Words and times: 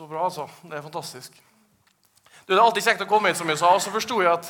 Så 0.00 0.06
bra, 0.06 0.22
altså. 0.24 0.46
Det 0.62 0.78
er 0.78 0.82
fantastisk. 0.82 1.34
Du, 2.46 2.54
det 2.54 2.56
er 2.56 2.62
alltid 2.62 2.86
kjekt 2.86 3.02
å 3.04 3.06
komme 3.10 3.28
hit, 3.28 3.36
som 3.36 3.50
jeg 3.52 3.58
sa. 3.60 3.74
Og 3.76 3.82
så 3.84 3.90
forsto 3.92 4.22
jeg 4.24 4.30
at 4.32 4.46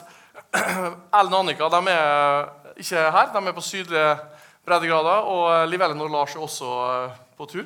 Ellen 1.19 1.33
og 1.35 1.41
Annika 1.41 1.67
de 1.73 1.81
er 1.91 2.77
ikke 2.79 3.01
her. 3.17 3.33
De 3.35 3.41
er 3.43 3.57
på 3.57 3.65
sydlige 3.67 4.13
breddegrader. 4.63 5.27
Og 5.27 5.73
Liv 5.73 5.83
Ellen 5.83 6.05
og 6.07 6.13
Lars 6.15 6.37
er 6.37 6.45
også 6.47 6.69
eh, 6.85 7.17
på 7.35 7.49
tur. 7.51 7.65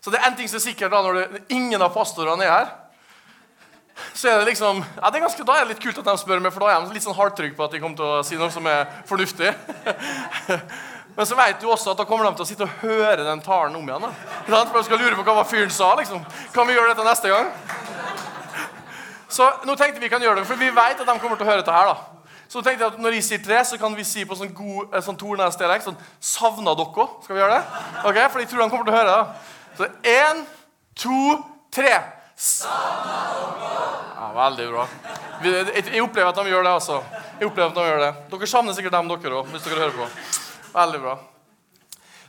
Så 0.00 0.08
det 0.08 0.16
er 0.16 0.30
én 0.30 0.38
ting 0.38 0.48
som 0.48 0.56
er 0.62 0.64
sikkert 0.64 0.96
da, 0.96 1.02
når 1.04 1.18
det, 1.18 1.42
ingen 1.58 1.84
av 1.84 1.92
pastorene 1.92 2.48
er 2.48 2.54
her. 2.54 2.72
Så 4.16 4.32
er 4.32 4.40
det 4.40 4.54
liksom, 4.54 4.80
ja, 4.80 5.10
det 5.10 5.20
er 5.20 5.26
ganske, 5.26 5.44
Da 5.44 5.58
er 5.58 5.66
det 5.66 5.74
litt 5.74 5.84
kult 5.84 6.00
at 6.00 6.08
de 6.08 6.16
spør 6.24 6.40
meg, 6.40 6.54
for 6.56 6.64
da 6.64 6.72
er 6.72 6.86
de 6.86 6.96
litt 6.96 7.04
sånn 7.04 7.20
hardtrygge 7.20 7.58
på 7.58 7.68
at 7.68 7.76
de 7.76 7.82
kommer 7.84 8.00
til 8.00 8.14
å 8.14 8.24
si 8.24 8.40
noe 8.40 8.48
som 8.54 8.64
er 8.72 8.88
fornuftig. 9.12 9.52
Men 11.16 11.26
så 11.26 11.36
vet 11.36 11.60
du 11.60 11.66
også 11.68 11.92
at 11.92 11.98
da 12.00 12.04
kommer 12.08 12.28
de 12.28 12.36
til 12.38 12.44
å 12.46 12.48
sitte 12.48 12.64
og 12.66 12.76
høre 12.84 13.24
den 13.26 13.42
talen 13.44 13.76
om 13.76 13.88
igjen. 13.88 14.06
da. 14.06 14.12
For 14.46 14.78
de 14.78 14.84
skal 14.86 15.02
lure 15.02 15.16
på 15.18 15.24
hva 15.26 15.44
fyren 15.44 15.72
sa. 15.74 15.92
liksom. 15.98 16.22
Kan 16.54 16.68
vi 16.68 16.76
gjøre 16.78 16.94
dette 16.94 17.04
neste 17.06 17.28
gang? 17.32 17.50
Så 19.30 19.46
nå 19.66 19.76
tenkte 19.78 20.00
vi 20.02 20.08
kan 20.10 20.22
gjøre 20.22 20.40
det, 20.40 20.46
for 20.48 20.58
vi 20.58 20.70
vet 20.74 21.00
at 21.00 21.06
de 21.06 21.18
kommer 21.22 21.38
til 21.38 21.46
å 21.46 21.50
høre 21.50 21.62
dette 21.62 21.74
her. 21.74 21.92
da. 21.92 22.20
Så 22.50 22.62
tenkte 22.66 22.82
jeg 22.82 22.92
at 22.94 22.98
når 22.98 23.14
jeg 23.14 23.24
sier 23.28 23.42
tre, 23.44 23.60
så 23.64 23.76
kan 23.78 23.94
vi 23.94 24.02
si 24.06 24.24
på 24.26 24.34
sånn 24.34 24.50
god 24.54 24.94
eh, 24.96 25.02
sånn 25.06 25.18
tornesdialekt 25.18 25.86
sånn 25.86 25.98
Savna 26.18 26.72
dere? 26.74 27.06
Skal 27.22 27.36
vi 27.36 27.42
gjøre 27.44 27.58
det? 27.60 27.84
Ok, 28.10 28.18
For 28.32 28.42
jeg 28.42 28.50
tror 28.50 28.64
de 28.64 28.70
kommer 28.72 28.88
til 28.88 28.94
å 28.94 28.98
høre 28.98 29.12
det. 29.14 29.54
Så 29.78 29.86
én, 30.10 30.42
to, 30.98 31.20
tre. 31.70 31.92
Savna 32.34 33.20
dere. 33.60 33.86
Ja, 34.18 34.28
Veldig 34.34 34.66
bra. 34.72 34.88
Jeg 35.46 36.02
opplever 36.02 36.32
at 36.32 36.42
de 36.42 36.50
gjør 36.50 36.66
det. 36.66 36.74
altså. 36.74 36.98
Jeg 37.38 37.46
opplever 37.48 37.70
at 37.70 37.78
de 37.78 37.86
gjør 37.86 38.02
det. 38.02 38.12
Dere 38.34 38.50
savner 38.50 38.76
sikkert 38.76 38.98
dem, 38.98 39.14
dere 39.14 39.38
òg, 39.38 39.46
hvis 39.54 39.68
dere 39.68 39.84
hører 39.84 39.94
på. 40.00 40.10
Veldig 40.72 41.00
bra. 41.00 41.18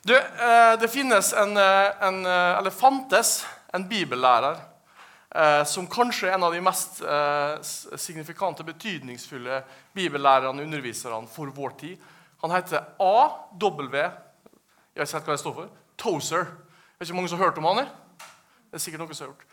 Du, 0.02 0.18
eh, 0.18 0.80
det 0.80 0.88
finnes 0.88 1.34
en, 1.34 1.58
eh, 1.58 2.04
en 2.08 2.26
eh, 2.26 2.58
Eller 2.58 2.70
fantes 2.70 3.46
en 3.74 3.90
bibellærer 3.90 4.68
som 5.66 5.86
kanskje 5.88 6.28
er 6.28 6.34
en 6.36 6.44
av 6.44 6.52
de 6.52 6.60
mest 6.60 6.98
signifikante, 7.96 8.66
betydningsfulle 8.68 9.62
bibellærerne 9.96 10.60
og 10.60 10.66
underviserne 10.66 11.30
for 11.32 11.48
vår 11.56 11.70
tid. 11.80 12.02
Han 12.42 12.52
heter 12.52 12.84
A.W. 13.00 13.96
Jeg 13.96 14.12
vet 14.12 15.00
ikke 15.00 15.08
sett 15.08 15.24
hva 15.24 15.38
det 15.38 15.40
står 15.40 15.56
for. 15.56 15.70
Tozer. 15.96 16.44
Det 16.44 17.00
er 17.00 17.08
ikke 17.08 17.16
mange 17.16 17.32
som 17.32 17.40
har 17.40 17.48
hørt 17.48 17.62
om 17.64 17.70
han? 17.70 17.88
Det 17.88 18.76
er 18.76 18.84
sikkert 18.84 19.06
noen 19.06 19.16
som 19.16 19.30
har 19.30 19.32
gjort. 19.32 19.48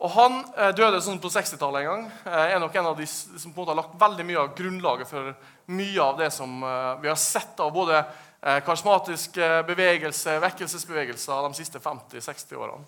Og 0.00 0.08
Han 0.14 0.38
eh, 0.56 0.70
døde 0.76 1.02
sånn 1.04 1.20
på 1.20 1.28
60-tallet 1.28 1.82
en 1.82 1.90
gang. 1.90 2.04
Eh, 2.24 2.54
er 2.54 2.60
nok 2.62 2.76
en 2.80 2.88
av 2.88 2.96
de 2.96 3.04
som 3.08 3.52
på 3.52 3.52
en 3.52 3.58
måte 3.58 3.74
har 3.74 3.80
lagt 3.82 3.98
veldig 4.00 4.24
mye 4.30 4.40
av 4.40 4.54
grunnlaget 4.56 5.10
for 5.10 5.34
mye 5.76 6.00
av 6.00 6.16
det 6.22 6.30
som 6.32 6.62
eh, 6.64 6.92
vi 7.02 7.10
har 7.10 7.20
sett 7.20 7.60
av 7.60 7.72
både 7.74 8.02
karismatisk 8.40 9.34
bevegelse, 9.68 10.38
vekkelsesbevegelser 10.40 11.42
de 11.44 11.58
siste 11.58 11.76
50-60 11.84 12.56
årene. 12.56 12.86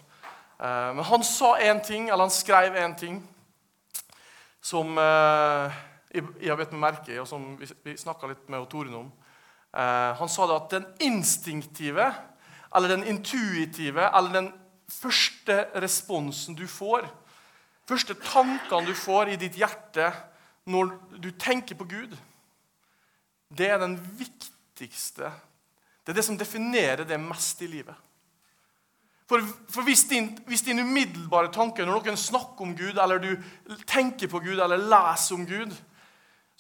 Men 0.96 1.04
han 1.04 1.26
sa 1.28 1.50
én 1.60 1.82
ting, 1.84 2.06
eller 2.06 2.24
han 2.24 2.32
skrev 2.32 2.78
én 2.80 2.94
ting, 2.96 3.18
som 4.64 4.96
jeg, 4.96 6.48
har 6.48 6.56
bitt 6.56 6.72
meg 6.72 6.80
merke 6.86 7.12
i, 7.12 7.18
og 7.20 7.28
som 7.28 7.44
vi, 7.60 7.98
snakka 8.00 8.30
litt 8.30 8.48
med 8.48 8.64
Torunn 8.72 8.96
om. 9.02 9.12
Han 9.76 10.32
sa 10.32 10.48
det 10.48 10.56
at 10.56 10.72
den 10.78 10.88
instinktive, 11.10 12.08
eller 12.72 12.96
den 12.96 13.04
intuitive, 13.12 14.08
eller 14.08 14.38
den 14.38 14.52
første 15.00 15.56
responsen 15.80 16.56
du 16.58 16.66
får, 16.68 17.06
første 17.88 18.16
tankene 18.20 18.86
du 18.86 18.94
får 18.96 19.32
i 19.32 19.40
ditt 19.40 19.56
hjerte 19.58 20.10
når 20.70 20.92
du 21.18 21.30
tenker 21.40 21.78
på 21.78 21.88
Gud, 21.90 22.14
det 23.52 23.68
er 23.68 23.82
den 23.82 23.98
viktigste 24.16 25.32
Det 26.02 26.10
er 26.10 26.16
det 26.18 26.24
som 26.24 26.38
definerer 26.38 27.04
det 27.06 27.18
mest 27.20 27.60
i 27.62 27.68
livet. 27.70 27.94
For, 29.30 29.44
for 29.70 29.86
hvis, 29.86 30.02
din, 30.10 30.32
hvis 30.46 30.64
din 30.66 30.82
umiddelbare 30.82 31.52
tanke 31.54 31.84
når 31.86 32.00
noen 32.00 32.18
snakker 32.18 32.66
om 32.66 32.72
Gud, 32.76 32.98
eller 32.98 33.22
du 33.22 33.76
tenker 33.86 34.28
på 34.28 34.40
Gud, 34.42 34.58
eller 34.58 34.82
leser 34.82 35.36
om 35.36 35.46
Gud 35.46 35.76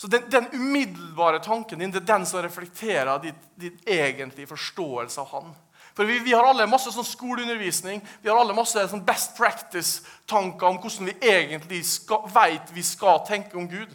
så 0.02 0.08
Den, 0.08 0.22
den 0.30 0.46
umiddelbare 0.52 1.38
tanken 1.38 1.78
din 1.78 1.92
det 1.92 2.00
er 2.00 2.06
den 2.08 2.24
som 2.26 2.42
reflekterer 2.42 3.20
ditt, 3.22 3.42
ditt 3.54 3.84
egentlige 3.86 4.50
forståelse 4.50 5.20
av 5.20 5.28
Han. 5.30 5.52
For 5.92 6.08
vi, 6.08 6.18
vi 6.24 6.32
har 6.32 6.46
alle 6.48 6.66
masse 6.70 6.92
sånn 6.94 7.06
skoleundervisning, 7.06 8.00
vi 8.22 8.30
har 8.30 8.38
alle 8.40 8.56
masse 8.56 8.80
sånn 8.88 9.04
best 9.04 9.34
practice-tanker 9.36 10.68
om 10.68 10.78
hvordan 10.80 11.10
vi 11.10 11.16
egentlig 11.32 11.82
skal, 11.88 12.24
vet 12.32 12.72
vi 12.72 12.84
skal 12.86 13.20
tenke 13.28 13.58
om 13.60 13.68
Gud. 13.68 13.92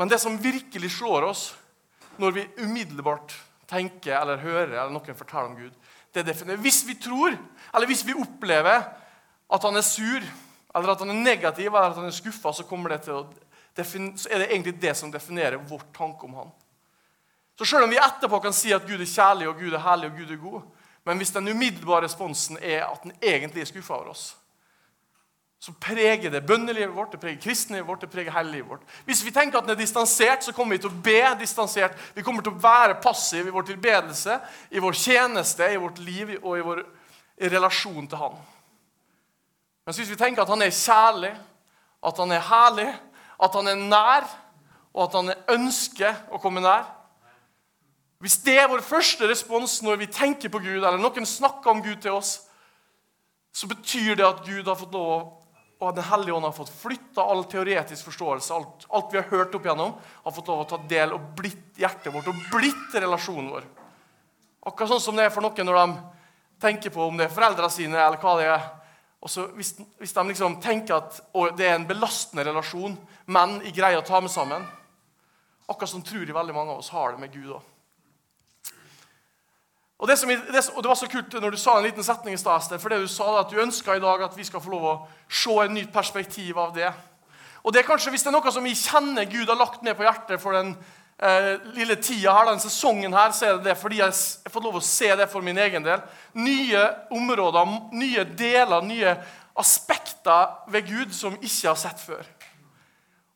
Men 0.00 0.08
det 0.08 0.20
som 0.22 0.38
virkelig 0.40 0.94
slår 0.96 1.28
oss 1.28 1.42
når 2.20 2.36
vi 2.36 2.46
umiddelbart 2.62 3.34
tenker 3.68 4.16
eller 4.16 4.40
hører 4.40 4.72
eller 4.72 4.94
noen 4.94 5.18
forteller 5.18 5.52
om 5.52 5.58
Gud, 5.58 5.76
det 6.10 6.22
er 6.22 6.30
definerer. 6.30 6.62
Hvis 6.64 6.80
vi 6.88 6.96
tror, 6.98 7.36
eller 7.74 7.90
hvis 7.90 8.06
vi 8.08 8.16
opplever 8.16 8.88
at 9.50 9.66
han 9.66 9.76
er 9.76 9.84
sur, 9.86 10.24
eller 10.74 10.94
at 10.94 11.04
han 11.04 11.12
er 11.12 11.20
negativ, 11.20 11.68
eller 11.68 11.92
at 11.92 12.00
han 12.00 12.08
er 12.08 12.14
skuffa, 12.16 12.52
så, 12.54 12.64
så 12.64 14.30
er 14.30 14.42
det 14.42 14.48
egentlig 14.48 14.76
det 14.82 14.96
som 14.98 15.12
definerer 15.12 15.60
vår 15.68 15.84
tanke 15.94 16.26
om 16.26 16.34
han. 16.40 16.50
Så 17.60 17.66
selv 17.66 17.84
om 17.84 17.90
vi 17.92 17.98
etterpå 18.00 18.38
kan 18.40 18.54
si 18.56 18.70
at 18.72 18.86
Gud 18.88 19.02
er 19.04 19.08
kjærlig, 19.08 19.44
og 19.50 19.58
Gud 19.60 19.74
er 19.76 19.82
herlig 19.84 20.08
og 20.08 20.14
Gud 20.16 20.30
er 20.32 20.36
god, 20.40 20.60
men 21.04 21.18
hvis 21.20 21.32
den 21.34 21.48
umiddelbare 21.48 22.06
responsen 22.06 22.56
er 22.56 22.86
at 22.86 23.02
den 23.02 23.12
egentlig 23.20 23.60
er 23.60 23.66
skuffa 23.68 23.98
over 23.98 24.14
oss, 24.14 24.22
så 25.60 25.74
preger 25.76 26.30
det 26.32 26.46
bønnelivet 26.48 26.94
vårt, 26.96 27.10
det 27.12 27.20
preger 27.20 27.42
kristenlivet 27.42 27.84
vårt, 27.86 28.00
det 28.00 28.08
preger 28.14 28.32
hele 28.32 28.54
livet 28.54 28.70
vårt. 28.70 28.86
Hvis 29.04 29.20
vi 29.26 29.30
tenker 29.30 29.58
at 29.58 29.66
den 29.66 29.74
er 29.74 29.76
distansert, 29.76 30.44
så 30.44 30.54
kommer 30.56 30.72
vi 30.72 30.80
til 30.80 30.88
å 30.88 31.02
be 31.04 31.34
distansert. 31.42 31.98
Vi 32.16 32.24
kommer 32.24 32.40
til 32.46 32.54
å 32.54 32.62
være 32.62 32.96
passive 33.02 33.52
i 33.52 33.52
vår 33.52 33.66
tilbedelse, 33.68 34.38
i 34.70 34.80
vår 34.80 34.96
tjeneste, 34.96 35.68
i 35.68 35.82
vårt 35.82 36.00
liv 36.00 36.32
og 36.38 36.54
i 36.56 36.64
vår 36.64 36.80
relasjon 37.52 38.08
til 38.08 38.22
Han. 38.22 38.38
Mens 39.84 40.00
hvis 40.00 40.14
vi 40.14 40.16
tenker 40.16 40.46
at 40.46 40.54
Han 40.54 40.64
er 40.64 40.72
kjærlig, 40.72 41.34
at 42.08 42.24
Han 42.24 42.32
er 42.32 42.48
herlig, 42.48 42.88
at 43.36 43.60
Han 43.60 43.68
er 43.68 43.84
nær, 43.84 44.32
og 44.94 45.04
at 45.04 45.20
Han 45.20 45.30
ønsker 45.58 46.24
å 46.32 46.40
komme 46.40 46.64
nær 46.64 46.88
Hvis 48.20 48.36
det 48.44 48.58
er 48.60 48.68
vår 48.68 48.82
første 48.84 49.28
respons 49.30 49.78
når 49.84 50.02
vi 50.02 50.12
tenker 50.12 50.52
på 50.52 50.60
Gud, 50.60 50.82
eller 50.82 51.00
noen 51.00 51.26
snakker 51.26 51.72
om 51.72 51.80
Gud 51.84 52.02
til 52.04 52.18
oss, 52.18 52.34
så 53.52 53.66
betyr 53.66 54.18
det 54.18 54.26
at 54.26 54.42
Gud 54.46 54.68
har 54.68 54.78
fått 54.78 54.94
lov 54.94 55.40
og 55.80 55.88
at 55.88 55.96
Den 55.96 56.04
hellige 56.10 56.34
ånd 56.36 56.44
har 56.44 56.52
fått 56.52 56.72
flytta 56.76 57.24
all 57.24 57.46
teoretisk 57.48 58.10
forståelse, 58.10 58.52
alt, 58.52 58.82
alt 58.92 59.14
vi 59.14 59.16
har 59.16 59.30
hørt 59.30 59.54
opp 59.56 59.64
igjennom, 59.64 59.94
har 59.96 60.34
fått 60.36 60.50
lov 60.52 60.60
å 60.60 60.66
ta 60.68 60.78
del 60.90 61.14
og 61.16 61.30
blitt 61.38 61.80
hjertet 61.80 62.12
vårt 62.12 62.28
og 62.28 62.42
blitt 62.52 62.96
relasjonen 63.00 63.48
vår. 63.54 63.64
Akkurat 64.68 64.92
sånn 64.92 65.00
som 65.06 65.16
det 65.16 65.24
er 65.24 65.32
for 65.32 65.40
noen 65.40 65.70
når 65.70 65.78
de 65.80 65.94
tenker 66.60 66.92
på 66.92 67.06
om 67.06 67.16
det 67.16 67.30
er 67.30 67.32
foreldrene 67.32 67.72
sine, 67.72 67.96
eller 67.96 68.20
hva 68.20 68.36
det 68.36 68.50
er. 68.52 68.66
Og 69.24 69.32
så 69.32 69.46
hvis, 69.56 69.72
hvis 69.96 70.12
de 70.16 70.26
liksom 70.28 70.58
tenker 70.60 70.98
at 70.98 71.16
det 71.56 71.64
er 71.70 71.78
en 71.78 71.88
belastende 71.88 72.44
relasjon, 72.44 72.98
men 73.32 73.56
jeg 73.64 73.78
greier 73.80 74.02
å 74.02 74.06
ta 74.06 74.20
med 74.20 74.32
sammen 74.32 74.68
Akkurat 75.70 75.92
sånn 75.92 76.02
tror 76.02 76.24
jeg 76.26 76.34
veldig 76.34 76.54
mange 76.56 76.72
av 76.74 76.80
oss 76.82 76.88
har 76.90 77.12
det 77.14 77.20
med 77.22 77.30
Gud 77.30 77.52
òg. 77.54 77.66
Og 80.00 80.08
det, 80.08 80.16
som, 80.16 80.30
det, 80.32 80.62
og 80.74 80.82
det 80.82 80.88
var 80.88 80.96
så 80.96 81.08
kult 81.12 81.34
når 81.36 81.52
du 81.52 81.60
sa 81.60 81.74
en 81.76 81.84
liten 81.84 82.04
setning 82.04 82.34
i 82.34 82.40
stad, 82.40 82.72
for 82.80 82.88
det 82.88 83.02
du 83.02 83.08
sa 83.10 83.34
at 83.42 83.50
du 83.52 83.60
ønska 83.60 83.98
i 83.98 84.00
dag 84.00 84.22
at 84.24 84.36
vi 84.36 84.46
skal 84.48 84.62
få 84.64 84.72
lov 84.72 84.86
å 84.88 84.94
se 85.28 85.56
et 85.60 85.74
nytt 85.74 85.92
perspektiv 85.92 86.56
av 86.58 86.72
det. 86.72 86.88
Og 87.60 87.74
det 87.74 87.82
er 87.82 87.88
kanskje 87.90 88.14
Hvis 88.14 88.24
det 88.24 88.30
er 88.30 88.38
noe 88.38 88.52
som 88.54 88.64
vi 88.64 88.72
kjenner 88.72 89.28
Gud 89.28 89.50
har 89.52 89.60
lagt 89.60 89.82
ned 89.84 89.98
på 89.98 90.06
hjertet 90.06 90.40
for 90.40 90.56
den 90.56 90.72
eh, 91.20 91.60
lille 91.76 91.98
tida 92.00 92.32
her, 92.32 92.48
den 92.48 92.62
sesongen 92.62 93.12
her, 93.12 93.34
så 93.36 93.46
er 93.46 93.58
det 93.58 93.68
det 93.68 93.76
fordi 93.76 94.00
jeg 94.00 94.08
har 94.08 94.54
fått 94.54 94.64
lov 94.64 94.78
å 94.80 94.84
se 94.84 95.10
det 95.20 95.28
for 95.28 95.44
min 95.44 95.60
egen 95.60 95.84
del. 95.84 96.00
Nye 96.40 96.86
områder, 97.12 97.76
nye 97.92 98.24
deler, 98.24 98.86
nye 98.88 99.16
aspekter 99.60 100.54
ved 100.72 100.88
Gud 100.88 101.12
som 101.12 101.36
jeg 101.36 101.50
ikke 101.50 101.74
har 101.74 101.80
sett 101.82 102.00
før. 102.00 102.24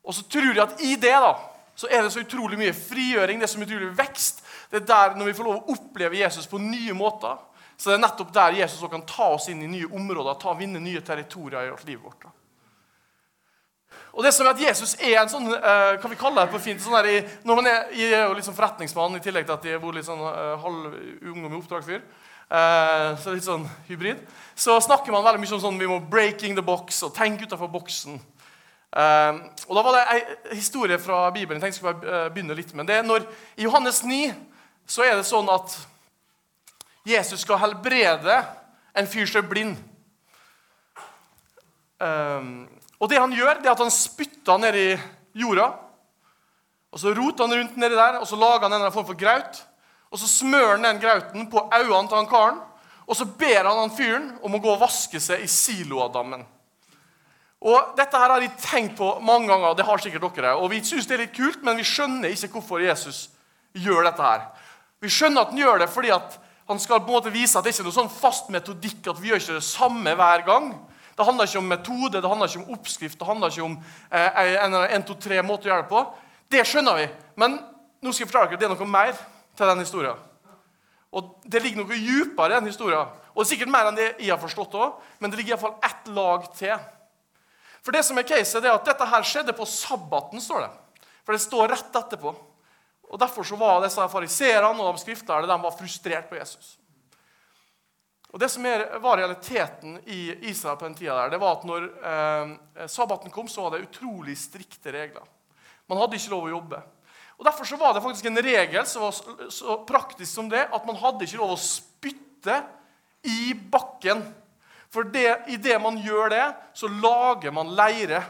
Og 0.05 0.17
så 0.17 0.25
tror 0.29 0.49
jeg 0.49 0.63
at 0.65 0.81
i 0.81 0.95
det 0.97 1.13
da, 1.13 1.35
så 1.77 1.89
er 1.91 2.01
det 2.01 2.13
så 2.13 2.25
utrolig 2.25 2.57
mye 2.57 2.73
frigjøring, 2.73 3.37
det 3.37 3.49
er 3.49 3.53
så 3.53 3.61
utrolig 3.61 3.93
vekst. 3.97 4.44
Det 4.71 4.81
er 4.81 4.87
der 4.89 5.15
Når 5.15 5.25
vi 5.25 5.35
får 5.37 5.47
lov 5.47 5.57
å 5.57 5.75
oppleve 5.75 6.17
Jesus 6.19 6.47
på 6.47 6.61
nye 6.61 6.93
måter, 6.93 7.37
så 7.77 7.91
det 7.91 7.97
er 7.97 8.05
nettopp 8.05 8.31
der 8.33 8.57
Jesus 8.61 8.89
kan 8.89 9.03
ta 9.07 9.33
oss 9.35 9.49
inn 9.51 9.61
i 9.61 9.67
nye 9.67 9.91
områder, 9.91 10.39
ta 10.39 10.53
og 10.53 10.59
vinne 10.59 10.79
nye 10.79 11.01
territorier 11.03 11.73
i 11.73 11.87
livet 11.89 12.03
vårt. 12.03 12.27
Og 14.15 14.23
det 14.23 14.31
som 14.31 14.45
er 14.45 14.53
at 14.53 14.61
Jesus 14.63 14.95
er 15.03 15.17
en 15.19 15.31
sånn 15.31 15.49
kan 15.51 15.99
hva 15.99 16.11
vi 16.11 16.19
kalle 16.19 16.45
det 16.45 16.53
på 16.53 16.61
fint, 16.63 16.79
sånn 16.79 16.95
der, 17.03 17.27
når 17.43 17.59
man 17.59 17.67
er, 17.67 17.89
Jeg 17.91 18.13
er 18.13 18.29
jo 18.29 18.45
sånn 18.47 18.55
forretningsmann, 18.55 19.17
i 19.17 19.23
tillegg 19.23 19.45
til 19.45 19.57
at 19.57 19.67
jeg 19.67 19.81
bor 19.83 19.95
litt 19.95 20.07
sånn 20.07 20.23
uh, 20.23 20.55
halv 20.63 20.95
ungdom 21.33 21.51
i 21.51 21.59
oppdragsfyr. 21.59 22.01
Eh, 22.45 23.11
så 23.17 23.33
litt 23.33 23.45
sånn 23.45 23.63
hybrid. 23.87 24.19
Så 24.53 24.77
snakker 24.85 25.13
man 25.13 25.23
veldig 25.25 25.41
mye 25.41 25.55
om 25.57 25.61
sånn 25.63 25.79
vi 25.81 25.89
må 25.89 25.97
'breaking 25.99 26.53
the 26.53 26.61
box' 26.61 27.01
og 27.03 27.15
tenke 27.15 27.45
utenfor 27.45 27.71
boksen. 27.73 28.19
Eh, 28.95 29.33
og 29.67 29.73
da 29.75 29.81
var 29.81 29.93
det 29.97 30.03
ei 30.13 30.55
historie 30.55 30.99
fra 30.99 31.31
Bibelen 31.31 31.59
jeg 31.59 31.73
tenkte 31.73 31.81
jeg 31.81 31.95
skulle 31.95 32.25
eh, 32.25 32.29
begynne 32.29 32.55
litt 32.55 32.73
med. 32.73 32.87
Det 32.87 32.95
er 32.95 33.03
når, 33.03 33.25
I 33.57 33.63
Johannes 33.63 34.03
9 34.03 34.33
så 34.87 35.05
er 35.05 35.17
det 35.17 35.27
sånn 35.27 35.49
at 35.49 35.75
Jesus 37.05 37.43
skal 37.45 37.61
helbrede 37.61 38.37
en 38.95 39.09
fyr 39.09 39.27
som 39.29 39.43
er 39.43 39.49
blind. 39.49 39.75
Um, 42.01 42.65
og 42.99 43.09
det 43.11 43.19
han 43.21 43.33
gjør, 43.33 43.59
det 43.59 43.69
er 43.69 43.75
at 43.75 43.83
han 43.83 43.93
spytter 43.93 44.61
ned 44.61 44.77
i 44.79 44.89
jorda. 45.37 45.71
Og 46.95 47.01
Så 47.01 47.11
roter 47.11 47.47
han 47.47 47.57
rundt 47.59 47.77
nedi 47.77 47.95
der, 47.95 48.21
og 48.21 48.27
så 48.27 48.37
lager 48.39 48.69
han 48.69 48.79
en 48.79 48.93
form 48.93 49.07
for 49.07 49.19
graut. 49.19 49.61
Og 50.11 50.19
Så 50.19 50.29
smører 50.31 50.77
han 50.77 50.87
den 50.87 51.01
grauten 51.03 51.49
på 51.51 51.69
øynene 51.73 52.07
til 52.07 52.17
han 52.17 52.29
karen. 52.31 52.61
Og 53.05 53.15
så 53.15 53.25
ber 53.25 53.67
han 53.67 53.77
han 53.77 53.93
fyren 53.93 54.29
om 54.41 54.55
å 54.55 54.61
gå 54.61 54.71
og 54.73 54.81
vaske 54.81 55.19
seg 55.21 55.43
i 55.43 55.49
Siloadammen. 55.51 56.45
Og 57.61 57.93
Dette 57.97 58.17
her 58.17 58.31
har 58.31 58.41
de 58.41 58.49
tenkt 58.61 58.97
på 58.97 59.09
mange 59.21 59.49
ganger, 59.49 59.75
det 59.75 59.85
har 59.85 60.01
sikkert 60.01 60.35
dere. 60.35 60.55
Og 60.55 60.71
Vi 60.71 60.81
syns 60.85 61.05
det 61.05 61.17
er 61.17 61.25
litt 61.25 61.35
kult, 61.35 61.61
men 61.63 61.77
vi 61.77 61.85
skjønner 61.85 62.31
ikke 62.31 62.57
hvorfor 62.57 62.81
Jesus 62.81 63.29
gjør 63.73 64.07
dette. 64.07 64.23
her. 64.23 64.47
Vi 65.05 65.13
skjønner 65.13 65.45
at 65.45 65.53
han 65.53 65.61
gjør 65.61 65.83
det 65.83 65.91
fordi 65.93 66.11
at 66.15 66.39
han 66.65 66.81
skal 66.81 67.03
på 67.03 67.11
en 67.11 67.19
måte 67.19 67.33
vise 67.33 67.57
at 67.59 67.65
det 67.65 67.75
ikke 67.75 67.83
er 67.83 67.89
noe 67.91 67.99
sånn 67.99 68.09
fast 68.09 68.47
metodikk, 68.53 69.03
at 69.11 69.19
vi 69.21 69.29
gjør 69.29 69.41
ikke 69.41 69.57
det 69.59 69.67
samme 69.67 70.13
hver 70.17 70.45
gang. 70.47 70.71
Det 71.15 71.25
handler 71.27 71.47
ikke 71.47 71.61
om 71.61 71.67
metode, 71.69 72.21
det 72.21 72.29
handler 72.31 72.49
ikke 72.49 72.63
om 72.63 72.73
oppskrift, 72.75 73.19
det 73.19 73.27
handler 73.27 73.53
ikke 73.53 73.67
om 73.67 73.75
eh, 74.09 74.39
en, 74.65 74.77
en, 74.81 75.05
to, 75.05 75.15
tre 75.21 75.37
måter 75.45 75.69
å 75.69 75.71
gjøre 75.71 75.85
det 75.85 75.91
på. 75.91 76.01
Det 76.51 76.63
skjønner 76.67 76.97
vi. 76.99 77.05
Men 77.39 77.59
nå 78.01 78.11
skal 78.11 78.25
jeg 78.25 78.31
fortelle 78.31 78.49
dere, 78.49 78.61
det 78.63 78.67
er 78.67 78.73
noe 78.73 78.89
mer 78.95 79.13
til 79.55 79.71
den 79.71 79.83
historien. 79.85 80.25
Og 81.15 81.29
Det 81.45 81.61
ligger 81.61 81.83
noe 81.83 82.01
dypere 82.01 82.49
i 82.49 82.57
den 82.57 82.71
historien. 82.71 83.13
Og 83.35 83.39
det 83.39 83.45
er 83.45 83.51
sikkert 83.53 83.71
mer 83.71 83.91
enn 83.91 83.99
det 83.99 84.09
jeg 84.17 84.33
har 84.33 84.41
forstått 84.41 84.75
òg, 84.79 84.97
men 85.21 85.31
det 85.31 85.39
ligger 85.39 85.55
iallfall 85.55 85.77
ett 85.85 86.11
lag 86.17 86.49
til. 86.57 86.75
For 87.85 87.95
det 87.95 88.01
som 88.07 88.17
er 88.17 88.27
caset, 88.27 88.65
er 88.65 88.73
at 88.73 88.89
dette 88.89 89.07
her 89.13 89.29
skjedde 89.29 89.55
på 89.55 89.69
sabbaten, 89.69 90.41
står 90.41 90.65
det. 90.65 90.73
For 91.21 91.37
det 91.37 91.45
står 91.45 91.71
rett 91.71 92.01
etterpå. 92.01 92.33
Og 93.15 93.19
Derfor 93.21 93.47
så 93.47 93.55
var 93.55 93.79
disse 93.79 94.03
fariserene 94.11 94.83
og 94.83 94.97
de 94.97 94.99
skriftlærde 94.99 95.47
de 95.47 95.69
frustrert 95.79 96.27
på 96.27 96.35
Jesus. 96.35 96.73
Og 98.35 98.39
Det 98.39 98.49
som 98.51 98.65
var 98.99 99.21
realiteten 99.21 100.01
i 100.11 100.33
Israel 100.49 100.75
på 100.75 100.89
den 100.89 100.97
tida, 100.99 101.15
der, 101.15 101.29
det 101.31 101.39
var 101.39 101.55
at 101.55 101.63
når 101.63 101.85
eh, 102.11 102.51
sabbaten 102.91 103.31
kom, 103.31 103.47
så 103.47 103.63
var 103.63 103.77
det 103.77 103.85
utrolig 103.87 104.35
strikte 104.35 104.91
regler. 104.91 105.23
Man 105.87 106.01
hadde 106.01 106.19
ikke 106.19 106.33
lov 106.33 106.49
å 106.49 106.51
jobbe. 106.57 106.81
Og 107.39 107.47
Derfor 107.47 107.69
så 107.69 107.79
var 107.79 107.95
det 107.95 108.03
faktisk 108.03 108.27
en 108.27 108.43
regel 108.43 108.83
som 108.89 109.05
var 109.05 109.51
så 109.51 109.77
praktisk 109.87 110.33
som 110.33 110.51
det, 110.51 110.65
at 110.67 110.87
man 110.87 110.99
hadde 110.99 111.23
ikke 111.23 111.39
lov 111.39 111.55
å 111.55 111.61
spytte 111.61 112.59
i 113.23 113.53
bakken. 113.55 114.25
For 114.91 115.07
det, 115.07 115.45
det 115.63 115.79
man 115.79 115.95
gjør 116.03 116.35
det, 116.35 116.45
så 116.75 116.91
lager 116.91 117.55
man 117.55 117.71
leire. 117.79 118.25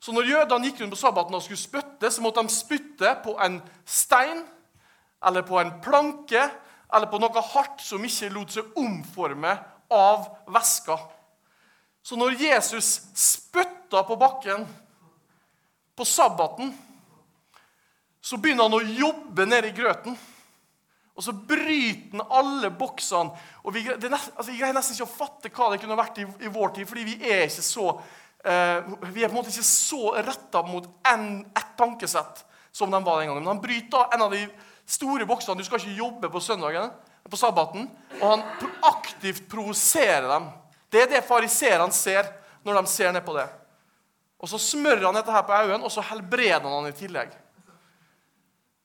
Så 0.00 0.14
når 0.16 0.30
jødene 0.30 0.70
gikk 0.70 0.80
rundt 0.80 0.94
på 0.96 1.02
sabbaten 1.02 1.36
og 1.36 1.42
skulle 1.44 1.60
spytte, 1.60 2.10
så 2.10 2.22
måtte 2.24 2.42
de 2.42 2.52
spytte 2.54 3.12
på 3.24 3.36
en 3.44 3.60
stein 3.84 4.42
eller 5.26 5.44
på 5.44 5.58
en 5.60 5.74
planke 5.84 6.46
eller 6.90 7.10
på 7.10 7.20
noe 7.20 7.42
hardt 7.52 7.82
som 7.84 8.04
ikke 8.04 8.30
lot 8.32 8.54
seg 8.54 8.78
omforme 8.80 9.52
av 9.92 10.24
væska. 10.50 10.96
Så 12.02 12.16
når 12.16 12.38
Jesus 12.40 12.94
spytta 13.12 14.02
på 14.08 14.16
bakken 14.16 14.64
på 15.96 16.06
sabbaten, 16.08 16.72
så 18.20 18.38
begynner 18.40 18.68
han 18.68 18.78
å 18.78 18.96
jobbe 19.04 19.46
nede 19.48 19.68
i 19.68 19.76
grøten. 19.76 20.16
Og 21.16 21.24
så 21.24 21.34
bryter 21.34 22.16
han 22.16 22.24
alle 22.32 22.70
boksene. 22.72 23.36
og 23.62 23.74
vi, 23.74 23.82
det, 23.84 24.08
altså, 24.08 24.50
Jeg 24.50 24.60
greier 24.62 24.76
nesten 24.76 24.96
ikke 24.96 25.08
å 25.08 25.18
fatte 25.18 25.52
hva 25.52 25.70
det 25.72 25.80
kunne 25.82 25.98
vært 25.98 26.22
i, 26.22 26.26
i 26.46 26.52
vår 26.52 26.74
tid, 26.78 26.88
fordi 26.88 27.04
vi 27.04 27.16
er 27.20 27.44
ikke 27.44 27.66
så 27.66 27.90
vi 28.44 29.22
er 29.22 29.28
på 29.28 29.34
en 29.34 29.36
måte 29.36 29.52
ikke 29.52 29.66
så 29.66 30.14
retta 30.16 30.62
mot 30.64 30.86
ett 31.04 31.76
tankesett 31.76 32.44
som 32.72 32.90
de 32.90 33.00
var 33.04 33.20
den 33.20 33.28
gangen. 33.28 33.42
Men 33.42 33.54
han 33.54 33.62
bryter 33.62 34.14
en 34.14 34.22
av 34.22 34.32
de 34.32 34.46
store 34.88 35.26
boksene. 35.26 35.58
Du 35.58 35.66
skal 35.66 35.80
ikke 35.82 35.98
jobbe 35.98 36.30
på 36.32 36.40
søndagen, 36.40 36.90
på 37.30 37.36
sabbaten. 37.36 37.88
Og 38.20 38.26
han 38.26 38.44
aktivt 38.88 39.48
provoserer 39.50 40.28
dem. 40.30 40.48
Det 40.90 41.04
er 41.04 41.10
det 41.10 41.26
fariserene 41.26 41.94
ser 41.94 42.30
når 42.66 42.80
de 42.80 42.92
ser 42.92 43.12
ned 43.12 43.24
på 43.26 43.36
det. 43.36 43.46
Og 44.40 44.48
Så 44.48 44.58
smører 44.58 45.04
han 45.04 45.14
dette 45.18 45.32
her 45.32 45.44
på 45.44 45.52
øynene, 45.52 45.84
og 45.84 45.92
så 45.92 46.00
helbreder 46.00 46.64
han 46.64 46.72
han 46.72 46.88
i 46.88 46.96
tillegg. 46.96 47.34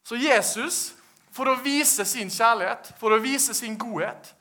Så 0.05 0.19
Jesus, 0.19 0.93
for 1.31 1.47
å 1.49 1.55
vise 1.63 2.05
sin 2.05 2.29
kjærlighet, 2.29 2.91
for 2.99 3.15
å 3.15 3.21
vise 3.23 3.55
sin 3.55 3.77
godhet, 3.79 4.33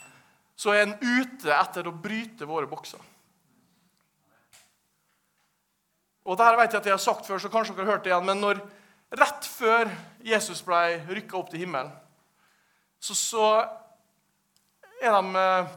så 0.57 0.75
er 0.75 0.85
han 0.85 0.99
ute 1.01 1.55
etter 1.55 1.87
å 1.87 1.95
bryte 1.95 2.47
våre 2.47 2.67
bokser. 2.67 3.01
Og 6.25 6.39
dette 6.41 6.57
vet 6.57 6.73
jeg 6.73 6.81
at 6.81 6.87
jeg 6.89 6.97
har 6.97 7.03
sagt 7.03 7.27
før, 7.29 7.41
så 7.41 7.51
kanskje 7.53 7.75
dere 7.77 7.85
har 7.85 7.97
hørt 7.97 8.07
det 8.07 8.13
igjen, 8.13 8.25
men 8.25 8.41
når, 8.41 8.61
rett 9.21 9.49
før 9.49 9.91
Jesus 10.25 10.63
ble 10.65 10.81
rykka 11.11 11.37
opp 11.37 11.51
til 11.53 11.65
himmelen, 11.65 11.93
så, 13.05 13.17
så 13.19 13.49
er 15.05 15.13
de 15.13 15.37
eh, 15.37 15.75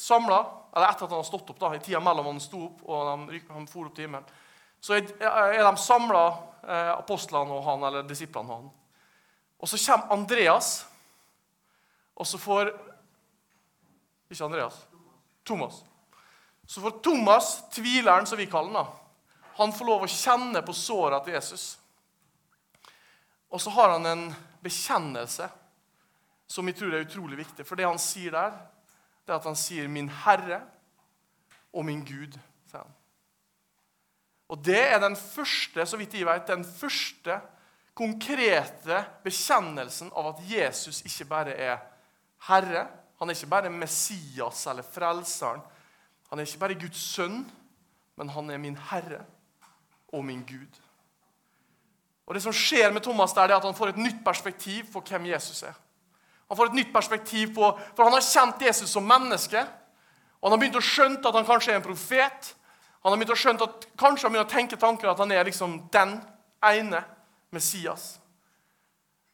samla 0.00 0.38
Eller 0.70 0.86
etter 0.86 1.04
at 1.04 1.10
han 1.10 1.18
har 1.18 1.26
stått 1.26 1.48
opp, 1.50 1.58
da, 1.58 1.72
i 1.74 1.82
tida 1.82 1.98
mellom 2.00 2.28
han 2.30 2.36
sto 2.40 2.60
opp 2.68 2.84
og 2.86 3.08
han, 3.08 3.24
han 3.50 3.64
for 3.68 3.88
opp 3.88 3.96
til 3.96 4.06
himmelen, 4.06 4.28
så 4.80 4.94
er, 4.96 5.08
er 5.18 5.64
de 5.66 5.72
samla, 5.82 6.22
eh, 6.62 6.92
apostlene 6.94 7.56
og 7.56 7.64
han, 7.66 7.82
eller 7.88 8.06
disiplene 8.06 8.54
og 8.54 8.60
han. 8.60 8.70
Og 9.60 9.68
så 9.68 9.80
kommer 9.82 10.14
Andreas, 10.14 10.70
og 12.16 12.26
så 12.26 12.40
får 12.40 12.70
Ikke 14.30 14.44
Andreas. 14.46 14.76
Thomas. 15.44 15.82
Så 16.66 16.80
får 16.80 17.00
Thomas, 17.02 17.64
tvileren, 17.74 18.26
som 18.30 18.38
vi 18.38 18.46
kaller 18.46 18.78
han, 18.78 18.99
han 19.60 19.72
får 19.76 19.86
lov 19.86 20.04
å 20.06 20.10
kjenne 20.10 20.62
på 20.64 20.72
såra 20.76 21.18
til 21.24 21.34
Jesus. 21.36 21.74
Og 23.50 23.60
så 23.60 23.72
har 23.74 23.96
han 23.96 24.06
en 24.06 24.22
bekjennelse 24.62 25.48
som 26.50 26.68
jeg 26.68 26.78
tror 26.78 26.94
er 26.94 27.04
utrolig 27.04 27.40
viktig. 27.42 27.66
For 27.66 27.78
det 27.78 27.88
han 27.88 28.00
sier 28.00 28.34
der, 28.34 28.54
det 29.26 29.32
er 29.32 29.38
at 29.38 29.48
han 29.48 29.58
sier 29.58 29.88
'min 29.88 30.08
Herre 30.08 30.62
og 31.72 31.84
min 31.84 32.04
Gud'. 32.06 32.38
sier 32.70 32.78
han. 32.82 32.94
Og 34.48 34.64
det 34.64 34.80
er 34.80 34.98
den 34.98 35.16
første 35.16 35.86
så 35.86 35.96
vidt 35.96 36.14
jeg 36.14 36.26
vet, 36.26 36.46
den 36.46 36.64
første 36.64 37.40
konkrete 37.94 39.04
bekjennelsen 39.24 40.10
av 40.16 40.26
at 40.26 40.40
Jesus 40.50 41.02
ikke 41.04 41.24
bare 41.24 41.54
er 41.54 41.78
Herre. 42.48 42.88
Han 43.18 43.30
er 43.30 43.34
ikke 43.34 43.46
bare 43.46 43.70
Messias 43.70 44.66
eller 44.66 44.82
Frelseren. 44.82 45.60
Han 46.30 46.38
er 46.38 46.46
ikke 46.46 46.58
bare 46.58 46.74
Guds 46.74 46.98
sønn, 46.98 47.50
men 48.16 48.28
han 48.28 48.50
er 48.50 48.58
min 48.58 48.76
Herre 48.76 49.26
og 50.12 50.24
min 50.24 50.42
Gud. 50.46 50.80
Og 52.30 52.34
Det 52.34 52.42
som 52.42 52.54
skjer 52.54 52.92
med 52.94 53.02
Thomas, 53.02 53.32
der, 53.34 53.48
det 53.48 53.56
er 53.56 53.58
at 53.58 53.64
han 53.66 53.74
får 53.74 53.90
et 53.90 53.96
nytt 54.04 54.20
perspektiv 54.24 54.92
på 54.92 55.02
hvem 55.02 55.24
Jesus 55.32 55.64
er. 55.66 55.74
Han 56.48 56.56
får 56.56 56.70
et 56.70 56.78
nytt 56.78 56.92
perspektiv 56.94 57.54
på, 57.54 57.72
For 57.96 58.04
han 58.04 58.14
har 58.14 58.22
kjent 58.22 58.62
Jesus 58.62 58.90
som 58.90 59.06
menneske. 59.06 59.64
Og 60.40 60.46
han 60.46 60.54
har 60.54 60.60
begynt 60.62 60.78
å 60.78 60.84
skjønne 60.84 61.18
at 61.18 61.34
han 61.34 61.46
kanskje 61.46 61.72
er 61.72 61.80
en 61.80 61.86
profet. 61.88 62.52
Han 63.02 63.12
har 63.12 63.18
begynt 63.18 63.34
å 63.34 63.38
skjønne 63.38 63.66
at 63.66 63.86
kanskje 63.98 64.26
han 64.26 64.34
begynner 64.34 64.46
å 64.46 64.54
tenke 64.54 64.78
tanker 64.78 65.10
at 65.10 65.18
han 65.18 65.32
er 65.34 65.48
liksom 65.48 65.76
den 65.90 66.16
ene 66.70 67.02
Messias. 67.50 68.20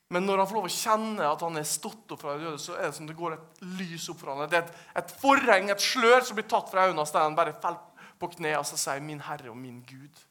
Men 0.08 0.25
når 0.25 0.38
han 0.40 0.49
får 0.49 0.56
lov 0.56 0.69
å 0.69 0.73
kjenne 0.73 1.28
at 1.28 1.43
han 1.43 1.58
er 1.58 1.67
stått 1.69 2.14
opp 2.14 2.23
fra 2.23 2.37
de 2.37 2.46
døde, 2.46 2.61
så 2.62 2.76
er 2.78 2.88
det 2.88 2.96
som 2.96 3.08
det 3.08 3.17
går 3.19 3.34
et 3.34 3.64
lys 3.76 4.06
opp 4.12 4.23
for 4.23 4.32
ham. 4.32 4.44
Det 4.49 4.61
er 4.61 4.64
et, 4.64 4.84
et 5.02 5.14
forheng, 5.20 5.69
et 5.73 5.82
slør, 5.82 6.20
som 6.25 6.38
blir 6.38 6.46
tatt 6.49 6.70
fra 6.70 6.87
øynene 6.87 7.02
hans, 7.02 7.12
han 7.17 7.37
bare 7.37 7.56
faller 7.61 8.08
på 8.17 8.31
kne 8.37 8.55
og 8.56 8.64
sier 8.70 9.02
'Min 9.05 9.20
Herre 9.20 9.50
og 9.50 9.59
min 9.61 9.83
Gud' 9.85 10.25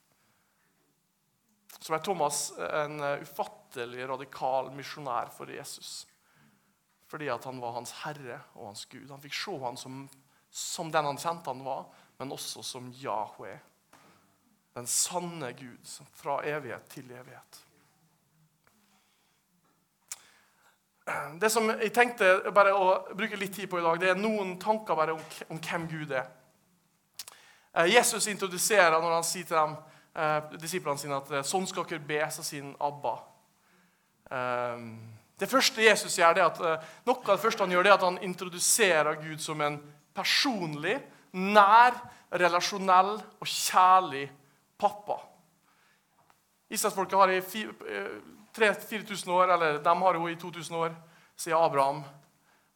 så 1.86 1.94
ble 1.94 2.00
Thomas 2.01 2.39
en 2.58 2.98
eh, 2.98 3.22
ufattelig 3.22 4.08
radikal 4.10 4.72
misjonær 4.74 5.30
for 5.30 5.51
Jesus. 5.54 6.08
Fordi 7.06 7.27
at 7.30 7.46
han 7.46 7.60
var 7.62 7.75
hans 7.75 7.92
herre 8.00 8.39
og 8.56 8.72
hans 8.72 8.88
Gud. 8.89 9.06
Han 9.12 9.22
fikk 9.22 9.38
se 9.38 9.54
han 9.62 9.77
som, 9.77 10.00
som 10.50 10.89
den 10.89 11.06
han 11.06 11.22
kjente 11.22 11.54
han 11.54 11.62
var, 11.62 11.86
men 12.18 12.34
også 12.34 12.65
som 12.65 12.89
Yahweh. 13.04 13.62
Den 14.74 14.89
sanne 14.89 15.54
Gud 15.54 15.94
fra 16.18 16.39
evighet 16.50 16.89
til 16.89 17.13
evighet. 17.13 17.62
Det 21.38 21.54
som 21.54 21.70
jeg 21.70 21.94
tenkte 21.94 22.50
bare 22.50 22.74
å 22.74 22.94
bruke 23.13 23.38
litt 23.38 23.54
tid 23.54 23.70
på 23.70 23.77
i 23.77 23.86
dag, 23.86 24.01
det 24.01 24.15
er 24.15 24.18
noen 24.18 24.58
tanker 24.58 24.98
bare 24.98 25.13
om, 25.13 25.22
om 25.54 25.62
hvem 25.62 25.86
Gud 25.94 26.18
er. 26.18 26.32
Eh, 27.77 27.94
Jesus 27.94 28.25
introduserer 28.34 28.98
når 28.98 29.22
han 29.22 29.36
sier 29.36 29.46
til 29.46 29.62
dem 29.62 29.84
eh, 30.16 30.58
disiplene 30.62 31.00
sine 31.00 31.20
at 31.20 31.32
eh, 31.32 31.46
sånn 31.46 31.68
skal 31.70 31.88
dere 31.90 32.04
be, 32.08 32.22
sa 32.32 32.44
sin 32.46 32.74
Abba. 32.84 33.18
Eh, 34.32 34.88
det 35.40 35.52
første 35.52 35.84
Jesus 35.84 36.16
gjør, 36.18 36.36
det 36.38 36.46
at, 36.46 36.60
eh, 36.64 36.90
noe 37.08 37.20
av 37.20 37.36
det 37.36 37.44
første 37.44 37.66
han 37.66 37.72
gjør, 37.76 37.84
det 37.84 37.92
er 37.92 37.98
at 37.98 38.08
han 38.08 38.22
introduserer 38.24 39.22
Gud 39.22 39.44
som 39.44 39.62
en 39.62 39.80
personlig, 40.16 41.00
nær, 41.36 41.98
relasjonell 42.32 43.18
og 43.20 43.48
kjærlig 43.48 44.30
pappa. 44.80 45.20
Israelsfolket 46.72 47.20
har 47.20 47.32
i 47.32 47.42
3000-4000 48.56 49.32
år, 49.32 49.52
eller 49.54 49.78
de 49.84 49.96
har 50.02 50.16
jo 50.16 50.28
i 50.28 50.38
2000 50.40 50.78
år 50.80 50.96
siden 51.36 51.60
Abraham, 51.60 52.04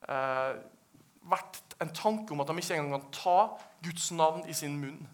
eh, 0.07 0.59
vært 1.29 1.61
en 1.79 1.93
tanke 1.95 2.33
om 2.33 2.41
at 2.41 2.47
de 2.47 2.59
ikke 2.59 2.75
engang 2.75 3.01
kan 3.01 3.11
ta 3.11 3.39
Guds 3.83 4.11
navn 4.11 4.43
i 4.49 4.53
sin 4.53 4.75
munn. 4.79 5.07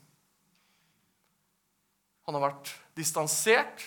Han 2.25 2.37
har 2.37 2.47
vært 2.47 2.73
distansert. 2.97 3.85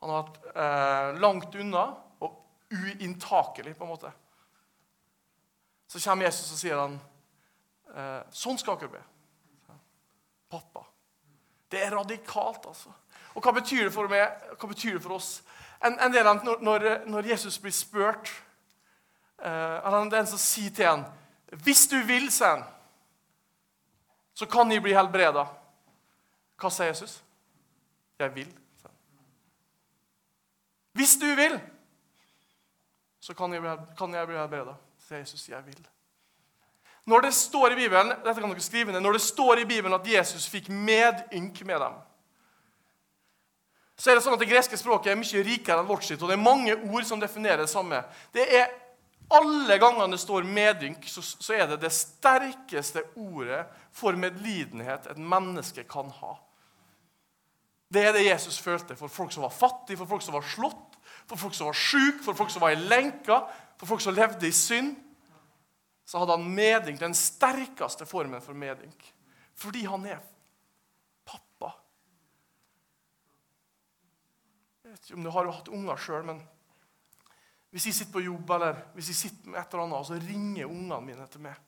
Han 0.00 0.12
har 0.12 0.22
vært 0.22 0.50
eh, 0.54 1.20
langt 1.20 1.54
unna 1.54 1.84
og 2.22 2.38
uinntakelig, 2.72 3.74
på 3.76 3.84
en 3.84 3.92
måte. 3.92 4.12
Så 5.90 6.00
kommer 6.00 6.28
Jesus 6.28 6.52
og 6.54 6.60
sier 6.60 6.78
han, 6.78 6.96
eh, 7.92 8.20
sånn 8.30 8.58
skal 8.60 8.78
dere 8.80 8.94
be. 8.94 9.02
Pappa. 10.50 10.84
Det 11.70 11.82
er 11.84 11.94
radikalt, 11.94 12.66
altså. 12.66 12.92
Og 13.34 13.44
hva 13.44 13.52
betyr 13.54 13.86
det 13.86 13.94
for 13.94 14.10
meg? 14.10 14.30
Hva 14.58 14.70
betyr 14.70 14.96
det 14.96 15.02
for 15.04 15.18
oss? 15.18 15.40
En, 15.82 15.96
en 16.02 16.12
del 16.12 16.26
av 16.26 16.42
når, 16.44 16.86
når, 17.08 17.28
Jesus 17.30 17.56
blir 17.62 17.72
spurt 17.72 18.32
eh, 19.40 19.76
eller 19.78 20.10
en 20.18 20.28
som 20.28 20.40
sier 20.40 20.74
til 20.76 20.84
ham 20.84 21.04
Hvis 21.64 21.86
du 21.88 21.96
vil, 22.04 22.26
sier 22.32 22.58
han, 22.58 22.64
så 24.34 24.46
kan 24.46 24.68
de 24.70 24.80
bli 24.80 24.92
helbreda. 24.96 25.46
Hva 26.60 26.70
sier 26.72 26.92
Jesus? 26.92 27.20
Jeg 28.20 28.34
vil. 28.34 28.50
Hvis 30.92 31.16
du 31.20 31.26
vil, 31.38 31.60
så 33.20 33.34
kan 33.34 33.52
jeg 33.52 33.62
bli, 33.62 33.72
kan 33.98 34.14
jeg 34.14 34.28
bli 34.28 34.36
helbreda, 34.36 34.74
sier 35.06 35.22
Jesus. 35.22 35.48
Jeg 35.48 35.64
vil. 35.66 35.80
Når 37.08 37.24
det 37.24 37.32
står 37.34 37.72
i 37.72 37.78
Bibelen 37.78 38.12
dette 38.12 38.40
kan 38.40 38.52
dere 38.52 38.64
skrive 38.64 38.92
ned, 38.92 39.02
når 39.02 39.16
det 39.16 39.24
står 39.24 39.62
i 39.62 39.68
Bibelen 39.68 39.96
at 39.96 40.06
Jesus 40.06 40.48
fikk 40.50 40.68
medynk 40.68 41.62
med 41.66 41.80
dem, 41.82 41.96
så 44.00 44.10
er 44.10 44.16
det 44.16 44.24
sånn 44.24 44.36
at 44.36 44.40
Det 44.40 44.48
greske 44.48 44.78
språket 44.80 45.12
er 45.12 45.18
mye 45.20 45.42
rikere 45.44 45.82
enn 45.82 45.88
vårt 45.88 46.06
sitt, 46.06 46.20
og 46.22 46.30
det 46.30 46.38
er 46.38 46.44
mange 46.44 46.76
ord 46.76 47.04
som 47.04 47.20
definerer 47.20 47.64
det 47.64 47.72
samme. 47.72 48.04
Det 48.32 48.46
er 48.60 48.70
Alle 49.30 49.76
gangene 49.78 50.16
det 50.16 50.18
står 50.18 50.42
medynk, 50.42 51.04
så, 51.06 51.22
så 51.22 51.54
er 51.54 51.68
det 51.70 51.76
det 51.84 51.92
sterkeste 51.94 53.04
ordet 53.14 53.60
for 53.94 54.16
medlidenhet 54.18 55.06
et 55.06 55.20
menneske 55.22 55.84
kan 55.86 56.10
ha. 56.16 56.32
Det 57.90 58.04
er 58.06 58.14
det 58.14 58.26
Jesus 58.28 58.60
følte 58.62 58.94
for 58.96 59.10
folk 59.10 59.32
som 59.34 59.42
var 59.42 59.54
fattige, 59.54 59.98
for 59.98 60.06
folk 60.06 60.22
som 60.22 60.36
var 60.36 60.46
slått, 60.46 60.98
for 61.26 61.38
folk 61.38 61.54
som 61.54 61.66
var 61.70 61.78
syke, 61.78 62.20
for 62.22 62.38
folk 62.38 62.52
som 62.54 62.62
var 62.62 62.74
i 62.74 62.78
lenka, 62.78 63.40
for 63.80 63.90
folk 63.90 64.02
som 64.04 64.14
levde 64.14 64.46
i 64.46 64.54
synd. 64.54 64.92
Så 66.06 66.18
hadde 66.18 66.36
han 66.36 66.46
medynk, 66.54 67.00
den 67.00 67.16
sterkeste 67.18 68.06
formen 68.06 68.42
for 68.42 68.54
medynk. 68.54 69.10
Fordi 69.58 69.82
han 69.90 70.06
er 70.06 70.22
pappa. 71.26 71.72
Jeg 74.84 74.94
vet 74.94 75.10
ikke 75.10 75.18
om 75.18 75.26
du 75.26 75.32
har 75.34 75.46
jo 75.46 75.56
hatt 75.58 75.72
unger 75.74 76.02
sjøl, 76.02 76.24
men 76.30 76.40
hvis 77.70 77.86
jeg 77.86 77.98
sitter 77.98 78.14
på 78.14 78.24
jobb 78.26 78.54
eller 78.54 78.78
hvis 78.96 79.10
jeg 79.12 79.18
sitter 79.18 79.50
med 79.50 79.60
et 79.60 79.74
eller 79.74 79.86
annet, 79.86 80.06
så 80.06 80.18
ringer 80.18 80.70
ungene 80.70 81.02
mine 81.06 81.26
til 81.30 81.42
meg 81.46 81.58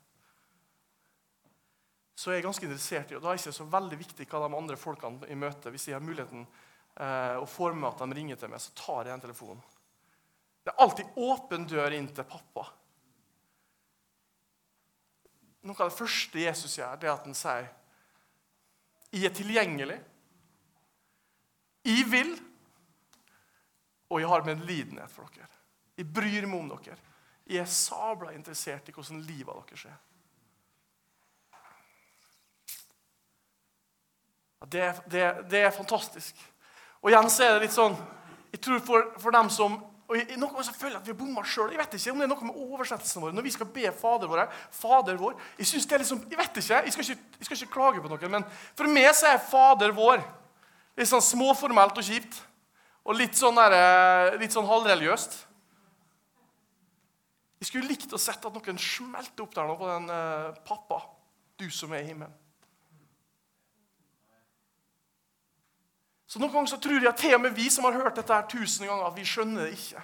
så 2.23 2.31
er 2.31 2.38
jeg 2.38 2.45
ganske 2.47 2.67
interessert 2.69 3.11
i, 3.11 3.17
og 3.19 3.23
Da 3.25 3.33
er 3.33 3.38
det 3.38 3.43
ikke 3.43 3.57
så 3.57 3.64
veldig 3.67 3.97
viktig 3.99 4.26
hva 4.31 4.41
de 4.45 4.55
andre 4.55 4.76
folkene 4.79 5.26
i 5.26 5.38
møte 5.38 5.73
Hvis 5.75 5.88
jeg 5.88 5.97
har 5.97 6.05
muligheten 6.05 6.45
eh, 6.45 7.38
og 7.41 7.49
får 7.50 7.75
med 7.75 7.88
at 7.88 8.05
de 8.05 8.19
ringer 8.19 8.38
til 8.38 8.52
meg, 8.52 8.62
så 8.62 8.75
tar 8.79 9.09
jeg 9.09 9.17
en 9.17 9.25
telefon. 9.25 9.62
Det 10.62 10.71
er 10.71 10.85
alltid 10.85 11.19
åpen 11.19 11.67
dør 11.67 11.97
inn 11.97 12.07
til 12.14 12.29
pappa. 12.29 12.69
Noe 15.67 15.79
av 15.79 15.91
det 15.91 15.99
første 15.99 16.45
Jesus 16.45 16.79
gjør, 16.79 16.95
det 17.00 17.11
er 17.11 17.17
at 17.17 17.26
han 17.26 17.38
sier 17.38 17.67
Jeg 19.11 19.26
er 19.26 19.35
tilgjengelig. 19.37 19.99
Jeg 21.83 22.07
vil, 22.07 22.31
og 24.14 24.23
jeg 24.23 24.31
har 24.31 24.47
medlidenhet 24.47 25.11
for 25.11 25.26
dere. 25.35 25.50
Jeg 25.99 26.07
bryr 26.07 26.47
meg 26.47 26.61
om 26.61 26.71
dere. 26.76 26.97
Jeg 27.50 27.64
er 27.64 27.75
sabla 27.75 28.31
interessert 28.37 28.87
i 28.87 28.95
hvordan 28.95 29.26
livet 29.26 29.59
deres 29.67 29.91
er. 29.91 29.99
Det, 34.71 34.92
det, 35.11 35.23
det, 35.50 35.62
er 35.66 35.75
fantastisk. 35.75 36.37
Og 37.02 37.11
igjen 37.11 37.31
så 37.33 37.47
er 37.47 37.57
det 37.57 37.64
litt 37.66 37.75
sånn 37.75 37.97
Jeg 38.52 38.61
tror 38.62 38.83
for, 38.85 39.09
for 39.19 39.35
dem 39.35 39.49
som 39.50 39.81
og 40.12 40.19
jeg, 40.19 40.37
Noen 40.37 40.52
ganger 40.52 40.76
føler 40.76 40.92
jeg 40.92 41.00
at 41.00 41.07
vi 41.09 41.12
har 41.14 41.19
bomma 41.19 41.42
sjøl. 41.49 41.71
Jeg 41.73 41.81
vet 41.81 41.95
ikke 41.97 42.12
om 42.12 42.21
det 42.21 42.26
er 42.26 42.31
noe 42.35 42.47
med 42.50 42.61
oversettelsen 42.66 43.23
vår. 43.25 43.33
Når 43.33 43.47
vi 43.47 43.52
skal 43.54 43.69
be 43.73 43.92
Fader 43.97 44.28
vår, 44.28 44.42
Fader 44.76 45.16
vår 45.16 45.38
Jeg 45.57 45.71
synes 45.71 45.87
det 45.88 45.97
er 45.97 46.02
liksom, 46.04 46.21
jeg 46.28 46.40
vet 46.40 46.61
ikke, 46.61 46.81
jeg 46.85 46.95
skal 46.95 47.07
ikke, 47.07 47.28
jeg 47.38 47.49
skal 47.49 47.59
ikke 47.59 47.75
klage 47.78 48.02
på 48.04 48.11
noen, 48.12 48.35
men 48.35 48.45
for 48.76 48.92
meg 48.92 49.09
så 49.16 49.31
er 49.31 49.40
Fader 49.40 49.95
vår 49.97 50.21
litt 50.99 51.09
sånn 51.09 51.25
småformelt 51.25 51.97
og 51.97 52.04
kjipt. 52.04 52.42
Og 53.02 53.16
litt 53.19 53.35
sånn, 53.35 53.57
der, 53.59 53.75
eh, 53.75 54.37
litt 54.38 54.54
sånn 54.54 54.69
halvreligiøst. 54.69 55.40
Jeg 57.62 57.71
skulle 57.71 57.88
likt 57.88 58.12
å 58.14 58.21
sett 58.21 58.45
at 58.45 58.54
noen 58.54 58.78
smelter 58.78 59.45
opp 59.45 59.54
der 59.54 59.66
nå 59.71 59.75
på 59.78 59.88
den 59.88 60.09
uh, 60.11 60.54
pappa, 60.66 60.99
du 61.59 61.69
som 61.71 61.92
er 61.95 62.02
i 62.02 62.09
himmelen. 62.11 62.35
Så 66.33 66.41
Noen 66.41 66.49
ganger 66.49 66.71
så 66.71 66.79
tror 66.81 66.97
jeg 66.97 67.11
at 67.11 67.19
til 67.21 67.35
og 67.37 67.43
med 67.45 67.53
vi 67.53 67.67
som 67.69 67.85
har 67.85 67.93
hørt 67.93 68.17
dette 68.17 68.33
her 68.33 68.47
tusen 68.49 68.87
ganger, 68.89 69.05
at 69.05 69.17
vi 69.19 69.25
skjønner 69.29 69.67
det 69.67 69.75
ikke. 69.77 70.03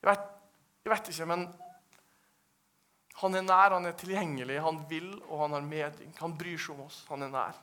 Jeg 0.00 0.08
vet, 0.08 0.24
jeg 0.82 0.90
vet 0.90 1.10
ikke, 1.12 1.26
men 1.30 1.44
han 3.20 3.38
er 3.38 3.44
nær, 3.46 3.76
han 3.76 3.86
er 3.86 3.94
tilgjengelig, 4.00 4.56
han 4.64 4.80
vil, 4.90 5.06
og 5.28 5.44
han 5.44 5.54
har 5.54 5.68
medynk. 5.68 6.18
Han 6.18 6.34
bryr 6.40 6.58
seg 6.58 6.74
om 6.74 6.88
oss. 6.88 7.04
Han 7.12 7.22
er 7.22 7.30
nær. 7.30 7.62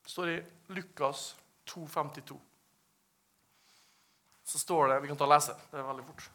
Det 0.00 0.16
står 0.16 0.32
i 0.32 0.40
Lukas 0.80 1.28
2,52 1.68 2.53
så 4.54 4.58
står 4.58 4.88
det 4.88 5.00
Vi 5.02 5.08
kan 5.08 5.16
ta 5.16 5.24
og 5.26 5.32
lese. 5.32 5.54
Det 5.70 5.80
er 5.80 5.82
veldig 5.82 6.04
fort. 6.06 6.30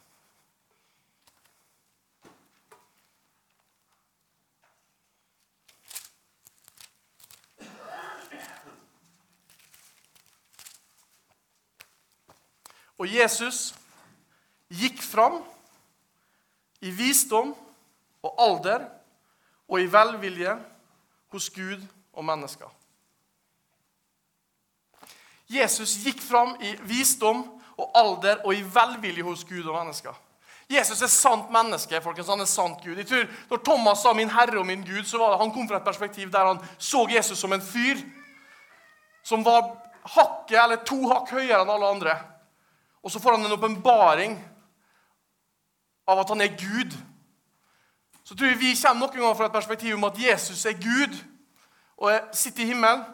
Og 13.00 13.08
Jesus 13.08 13.70
gikk 14.68 15.00
fram 15.00 15.38
i 16.84 16.92
visdom 16.92 17.54
og 18.20 18.34
alder 18.36 18.84
og 19.64 19.80
i 19.80 19.88
velvilje 19.88 20.58
hos 21.32 21.48
Gud 21.56 21.88
og 22.12 22.28
mennesker. 22.28 22.68
Jesus 25.48 25.96
gikk 26.04 26.20
fram 26.20 26.52
i 26.60 26.74
visdom 26.84 27.46
og 27.80 27.94
alder 27.96 28.42
og 28.44 28.54
i 28.54 28.62
velvilje 28.62 29.24
hos 29.26 29.44
Gud 29.48 29.64
og 29.64 29.76
mennesker. 29.78 30.16
Jesus 30.70 31.02
er 31.02 31.10
sant 31.10 31.50
menneske. 31.50 32.00
folkens, 32.00 32.28
han 32.28 32.40
er 32.40 32.46
sant 32.46 32.84
Gud. 32.84 32.96
Jeg 32.96 33.06
tror 33.06 33.26
Når 33.50 33.56
Thomas 33.64 33.98
sa 33.98 34.12
'min 34.12 34.30
Herre 34.30 34.58
og 34.58 34.66
min 34.66 34.84
Gud', 34.84 35.04
så 35.04 35.18
var 35.18 35.30
det, 35.30 35.40
han 35.40 35.52
kom 35.52 35.68
fra 35.68 35.76
et 35.76 35.84
perspektiv 35.84 36.32
der 36.32 36.46
han 36.46 36.60
så 36.78 37.08
Jesus 37.10 37.38
som 37.38 37.52
en 37.52 37.62
fyr 37.62 37.96
som 39.22 39.44
var 39.44 39.76
hakket 40.04 40.62
eller 40.62 40.76
to 40.84 41.08
hakk 41.08 41.30
høyere 41.30 41.62
enn 41.62 41.70
alle 41.70 41.86
andre. 41.86 42.18
Og 43.02 43.10
så 43.10 43.20
får 43.20 43.36
han 43.36 43.46
en 43.46 43.52
åpenbaring 43.52 44.38
av 46.06 46.18
at 46.18 46.28
han 46.28 46.40
er 46.40 46.56
Gud. 46.56 46.96
Så 48.24 48.36
tror 48.36 48.46
jeg 48.46 48.60
vi 48.60 48.76
kommer 48.82 49.06
noen 49.06 49.20
ganger 49.20 49.34
fra 49.34 49.46
et 49.46 49.52
perspektiv 49.52 49.94
om 49.94 50.04
at 50.04 50.18
Jesus 50.18 50.66
er 50.66 50.78
Gud 50.78 51.16
og 51.96 52.12
sitter 52.32 52.62
i 52.62 52.66
himmelen. 52.66 53.04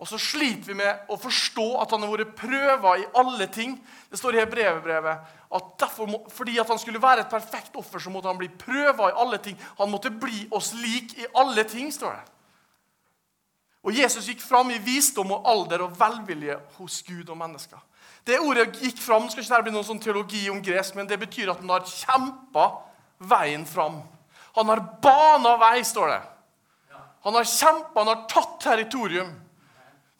Og 0.00 0.08
så 0.08 0.16
sliter 0.16 0.70
vi 0.70 0.78
med 0.78 1.10
å 1.12 1.18
forstå 1.20 1.66
at 1.82 1.90
han 1.92 2.00
har 2.06 2.12
vært 2.14 2.32
prøva 2.38 2.94
i 2.96 3.04
alle 3.20 3.46
ting. 3.52 3.74
Det 4.08 4.16
står 4.16 4.38
i 4.38 4.40
Hebrevet 4.40 5.26
at 5.50 5.66
derfor, 5.82 6.08
fordi 6.32 6.56
at 6.62 6.70
han 6.72 6.80
skulle 6.80 7.02
være 7.02 7.26
et 7.26 7.32
perfekt 7.32 7.76
offer, 7.76 8.00
så 8.00 8.12
måtte 8.12 8.30
han 8.30 8.38
bli 8.40 8.48
prøva 8.48 9.10
i 9.10 9.18
alle 9.20 9.40
ting. 9.44 9.58
Han 9.76 9.92
måtte 9.92 10.12
bli 10.14 10.46
oss 10.56 10.72
lik 10.78 11.12
i 11.20 11.28
alle 11.36 11.66
ting, 11.68 11.92
står 11.92 12.16
det. 12.16 12.24
Og 13.84 13.96
Jesus 13.96 14.28
gikk 14.28 14.40
fram 14.44 14.72
i 14.72 14.80
visdom 14.80 15.34
og 15.36 15.46
alder 15.48 15.84
og 15.84 15.92
velvilje 16.00 16.56
hos 16.78 17.00
Gud 17.04 17.28
og 17.28 17.36
mennesker. 17.40 17.80
Det 18.24 18.40
ordet 18.40 18.70
gikk 18.80 18.98
fram, 19.00 19.28
skal 19.28 19.44
ikke 19.44 19.62
bli 19.68 19.74
noen 19.74 19.88
sånn 19.88 20.00
teologi 20.00 20.46
om 20.52 20.60
gresk, 20.64 20.96
men 20.96 21.08
det 21.08 21.20
betyr 21.20 21.52
at 21.52 21.60
han 21.60 21.72
har 21.72 21.84
kjempa 21.88 22.66
veien 23.30 23.68
fram. 23.68 24.00
Han 24.56 24.72
har 24.72 24.82
bana 25.04 25.54
vei, 25.60 25.84
står 25.84 26.12
det. 26.12 26.20
Han 27.24 27.36
har 27.36 27.48
kjempa, 27.48 28.00
han 28.00 28.12
har 28.14 28.26
tatt 28.32 28.58
territorium. 28.64 29.32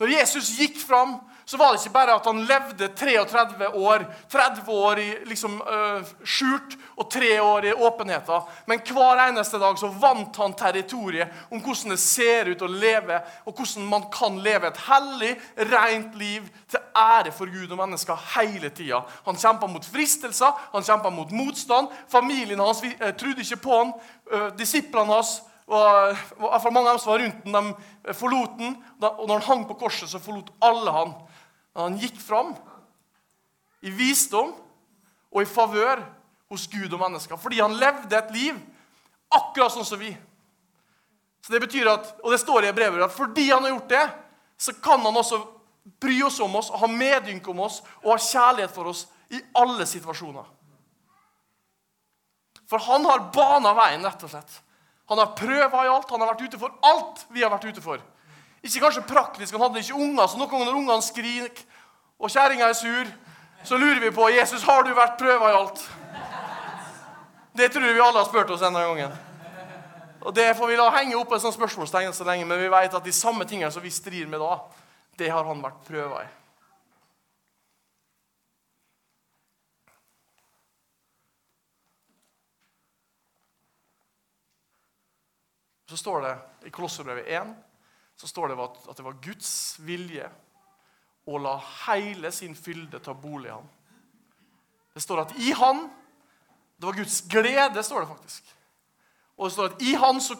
Når 0.01 0.15
Jesus 0.15 0.55
gikk 0.57 0.79
fram, 0.81 1.19
så 1.51 1.57
var 1.57 1.73
det 1.73 1.81
ikke 1.81 1.93
bare 1.93 2.15
at 2.15 2.27
han 2.29 2.45
levde 2.47 2.87
33 2.95 3.67
år, 3.75 4.05
30 4.31 4.69
år 4.73 5.01
i 5.03 5.09
liksom, 5.27 5.57
uh, 5.61 6.07
skjult 6.23 6.77
og 6.95 7.09
tre 7.11 7.33
år 7.43 7.67
i 7.67 7.73
åpenheten. 7.75 8.47
Men 8.71 8.81
hver 8.87 9.21
eneste 9.27 9.59
dag 9.59 9.75
så 9.81 9.91
vant 9.91 10.39
han 10.39 10.55
territoriet 10.55 11.51
om 11.51 11.59
hvordan 11.59 11.93
det 11.93 11.99
ser 12.01 12.53
ut 12.53 12.63
å 12.63 12.71
leve, 12.71 13.19
og 13.45 13.59
hvordan 13.59 13.91
man 13.91 14.07
kan 14.15 14.39
leve 14.41 14.71
et 14.71 14.81
hellig, 14.87 15.35
rent 15.75 16.15
liv 16.23 16.47
til 16.71 16.87
ære 16.97 17.35
for 17.35 17.51
Gud 17.51 17.69
og 17.75 17.83
mennesker 17.83 18.25
hele 18.39 18.71
tida. 18.71 19.03
Han 19.27 19.43
kjempa 19.43 19.69
mot 19.69 19.85
fristelser, 19.85 20.55
han 20.73 20.87
kjempa 20.87 21.11
mot 21.13 21.35
motstand. 21.35 21.91
Familien 22.15 22.63
hans 22.63 22.85
uh, 22.87 23.11
trodde 23.11 23.43
ikke 23.43 23.65
på 23.67 23.83
han. 23.83 23.95
Uh, 24.31 24.49
disiplene 24.57 25.19
hans 25.19 25.41
og, 25.71 26.17
for 26.35 26.75
mange 26.75 26.91
av 26.91 26.97
dem 26.97 27.03
som 27.03 27.13
var 27.13 27.23
rundt 27.23 27.45
den, 27.47 27.75
de 28.07 28.15
forlot 28.17 28.57
den. 28.59 28.73
Og 29.07 29.23
når 29.29 29.37
han 29.37 29.47
hang 29.47 29.67
på 29.69 29.77
korset, 29.79 30.11
så 30.11 30.19
forlot 30.23 30.51
alle 30.67 30.95
han. 30.95 31.13
Men 31.75 31.85
han 31.85 31.99
gikk 32.01 32.19
fram 32.23 32.57
i 33.87 33.93
visdom 33.95 34.51
og 35.31 35.43
i 35.45 35.49
favør 35.49 36.03
hos 36.51 36.67
Gud 36.73 36.91
og 36.91 36.99
mennesker. 37.05 37.39
Fordi 37.39 37.61
han 37.63 37.79
levde 37.79 38.19
et 38.19 38.33
liv 38.35 38.59
akkurat 39.31 39.73
sånn 39.77 39.87
som 39.87 40.01
vi. 40.01 40.11
Så 41.41 41.55
det 41.55 41.63
betyr 41.63 41.89
at, 41.89 42.17
Og 42.25 42.35
det 42.35 42.41
står 42.43 42.67
i 42.67 42.75
brevet 42.75 43.05
at 43.07 43.15
fordi 43.15 43.49
han 43.53 43.63
har 43.65 43.77
gjort 43.77 43.93
det, 43.95 44.07
så 44.61 44.75
kan 44.83 45.01
han 45.07 45.17
også 45.17 45.39
bry 46.03 46.19
oss 46.27 46.41
om 46.43 46.57
oss, 46.59 46.69
ha 46.71 46.89
medynk 46.91 47.47
om 47.49 47.63
oss 47.65 47.79
og 48.03 48.11
ha 48.13 48.19
kjærlighet 48.21 48.75
for 48.75 48.91
oss 48.91 49.07
i 49.31 49.39
alle 49.57 49.87
situasjoner. 49.87 50.45
For 52.69 52.83
han 52.83 53.07
har 53.07 53.31
bana 53.35 53.73
veien, 53.79 54.05
rett 54.05 54.27
og 54.27 54.35
slett. 54.35 54.59
Han 55.11 55.19
har 55.19 55.35
prøva 55.39 55.85
i 55.85 55.91
alt. 55.91 56.11
Han 56.11 56.23
har 56.23 56.33
vært 56.33 56.47
ute 56.47 56.61
for 56.61 56.75
alt 56.87 57.25
vi 57.35 57.43
har 57.43 57.53
vært 57.53 57.69
ute 57.71 57.83
for. 57.85 58.03
Ikke 58.63 58.83
kanskje 58.85 59.07
praktisk, 59.09 59.55
han 59.57 59.63
hadde 59.65 59.81
ikke 59.81 59.97
unger, 59.97 60.27
så 60.29 60.37
noen 60.37 60.51
ganger 60.51 60.69
når 60.69 60.79
ungene 60.83 61.05
skriker 61.05 61.63
og 62.21 62.29
kjerringa 62.29 62.67
er 62.69 62.77
sur, 62.77 63.09
så 63.65 63.79
lurer 63.81 64.03
vi 64.03 64.11
på 64.13 64.27
Jesus, 64.35 64.65
har 64.69 64.85
du 64.85 64.93
vært 64.97 65.17
prøva 65.21 65.49
i 65.49 65.57
alt. 65.57 65.81
Det 67.57 67.71
tror 67.73 67.87
jeg 67.89 67.97
vi 67.97 68.03
alle 68.05 68.21
har 68.21 68.29
spurt 68.29 68.53
oss 68.53 68.61
denne 68.61 68.83
gangen. 68.85 69.17
Og 70.21 70.35
Det 70.37 70.51
får 70.57 70.69
vi 70.69 70.77
la 70.77 70.91
henge 70.99 71.17
opp 71.17 71.33
et 71.33 71.41
sånt 71.41 71.57
spørsmålstegn 71.57 72.13
så 72.13 72.27
lenge, 72.29 72.45
men 72.45 72.61
vi 72.61 72.69
vet 72.69 72.95
at 72.95 73.05
de 73.05 73.13
samme 73.17 73.47
tingene 73.49 73.73
som 73.73 73.83
vi 73.83 73.93
strir 73.93 74.29
med 74.29 74.45
da, 74.45 74.59
det 75.17 75.33
har 75.33 75.49
han 75.49 75.65
vært 75.65 75.81
prøva 75.89 76.21
i. 76.27 76.29
Så 85.91 85.97
står 85.99 86.23
det 86.23 86.37
i 86.69 86.71
Kolosserbrevet 86.71 87.27
1 87.27 87.51
så 88.21 88.29
står 88.29 88.49
det 88.49 88.63
at 88.63 88.97
det 88.97 89.05
var 89.05 89.17
Guds 89.25 89.79
vilje 89.81 90.29
å 91.27 91.39
la 91.41 91.55
hele 91.87 92.31
sin 92.33 92.55
fylde 92.55 93.01
ta 93.03 93.15
bolig 93.17 93.49
i 93.49 93.55
ham. 93.55 93.69
Det 94.95 95.03
står 95.03 95.23
at 95.25 95.33
i 95.41 95.55
han 95.57 95.89
Det 96.81 96.87
var 96.87 96.97
Guds 96.97 97.19
glede, 97.29 97.83
står 97.85 98.01
det 98.01 98.09
faktisk. 98.09 98.53
Og 99.37 99.47
det 99.47 99.53
står 99.53 99.67
at 99.69 99.83
i 99.85 99.91
han 100.01 100.21
så 100.25 100.37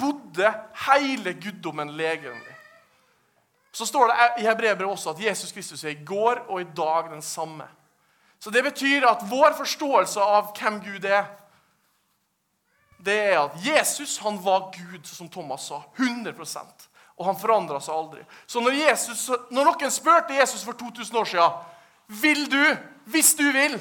bodde 0.00 0.52
hele 0.86 1.34
guddommen 1.36 1.90
legemlig. 1.92 2.54
Så 3.72 3.84
står 3.86 4.08
det 4.08 4.28
i 4.40 4.46
Hebrevet 4.46 4.86
også 4.86 5.12
at 5.12 5.20
Jesus 5.20 5.52
Kristus 5.52 5.84
er 5.84 5.92
i 5.92 6.04
går 6.04 6.46
og 6.48 6.62
i 6.62 6.70
dag 6.76 7.10
den 7.10 7.22
samme. 7.22 7.66
Så 8.40 8.50
det 8.50 8.64
betyr 8.64 9.04
at 9.08 9.26
vår 9.28 9.58
forståelse 9.58 10.20
av 10.20 10.54
hvem 10.56 10.80
Gud 10.84 11.04
er, 11.04 11.26
det 13.04 13.18
er 13.32 13.38
at 13.38 13.56
Jesus 13.66 14.18
han 14.18 14.38
var 14.44 14.70
Gud, 14.72 15.04
som 15.04 15.28
Thomas 15.28 15.68
sa. 15.68 15.82
100% 15.96 16.88
Og 17.16 17.26
han 17.26 17.38
forandra 17.38 17.80
seg 17.80 17.94
aldri. 17.94 18.24
Så 18.46 18.60
når, 18.60 18.78
Jesus, 18.88 19.28
når 19.50 19.68
noen 19.68 19.92
spurte 19.92 20.34
Jesus 20.34 20.64
for 20.64 20.72
2000 20.78 21.18
år 21.18 21.28
siden 21.30 21.50
vil 22.06 22.50
du, 22.50 22.62
hvis 23.04 23.34
du 23.34 23.44
vil, 23.52 23.78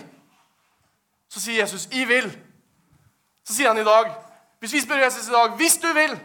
så 1.29 1.39
sier 1.39 1.63
Jesus 1.63 1.87
'jeg 1.91 2.07
vil'. 2.07 2.37
Så 3.43 3.53
sier 3.53 3.67
han 3.67 3.77
i 3.77 3.83
dag 3.83 4.15
Hvis 4.59 4.73
vi 4.73 4.81
spør 4.81 5.03
Jesus 5.03 5.27
i 5.27 5.31
dag 5.31 5.49
'hvis 5.49 5.77
du 5.77 5.87
vil', 5.87 6.19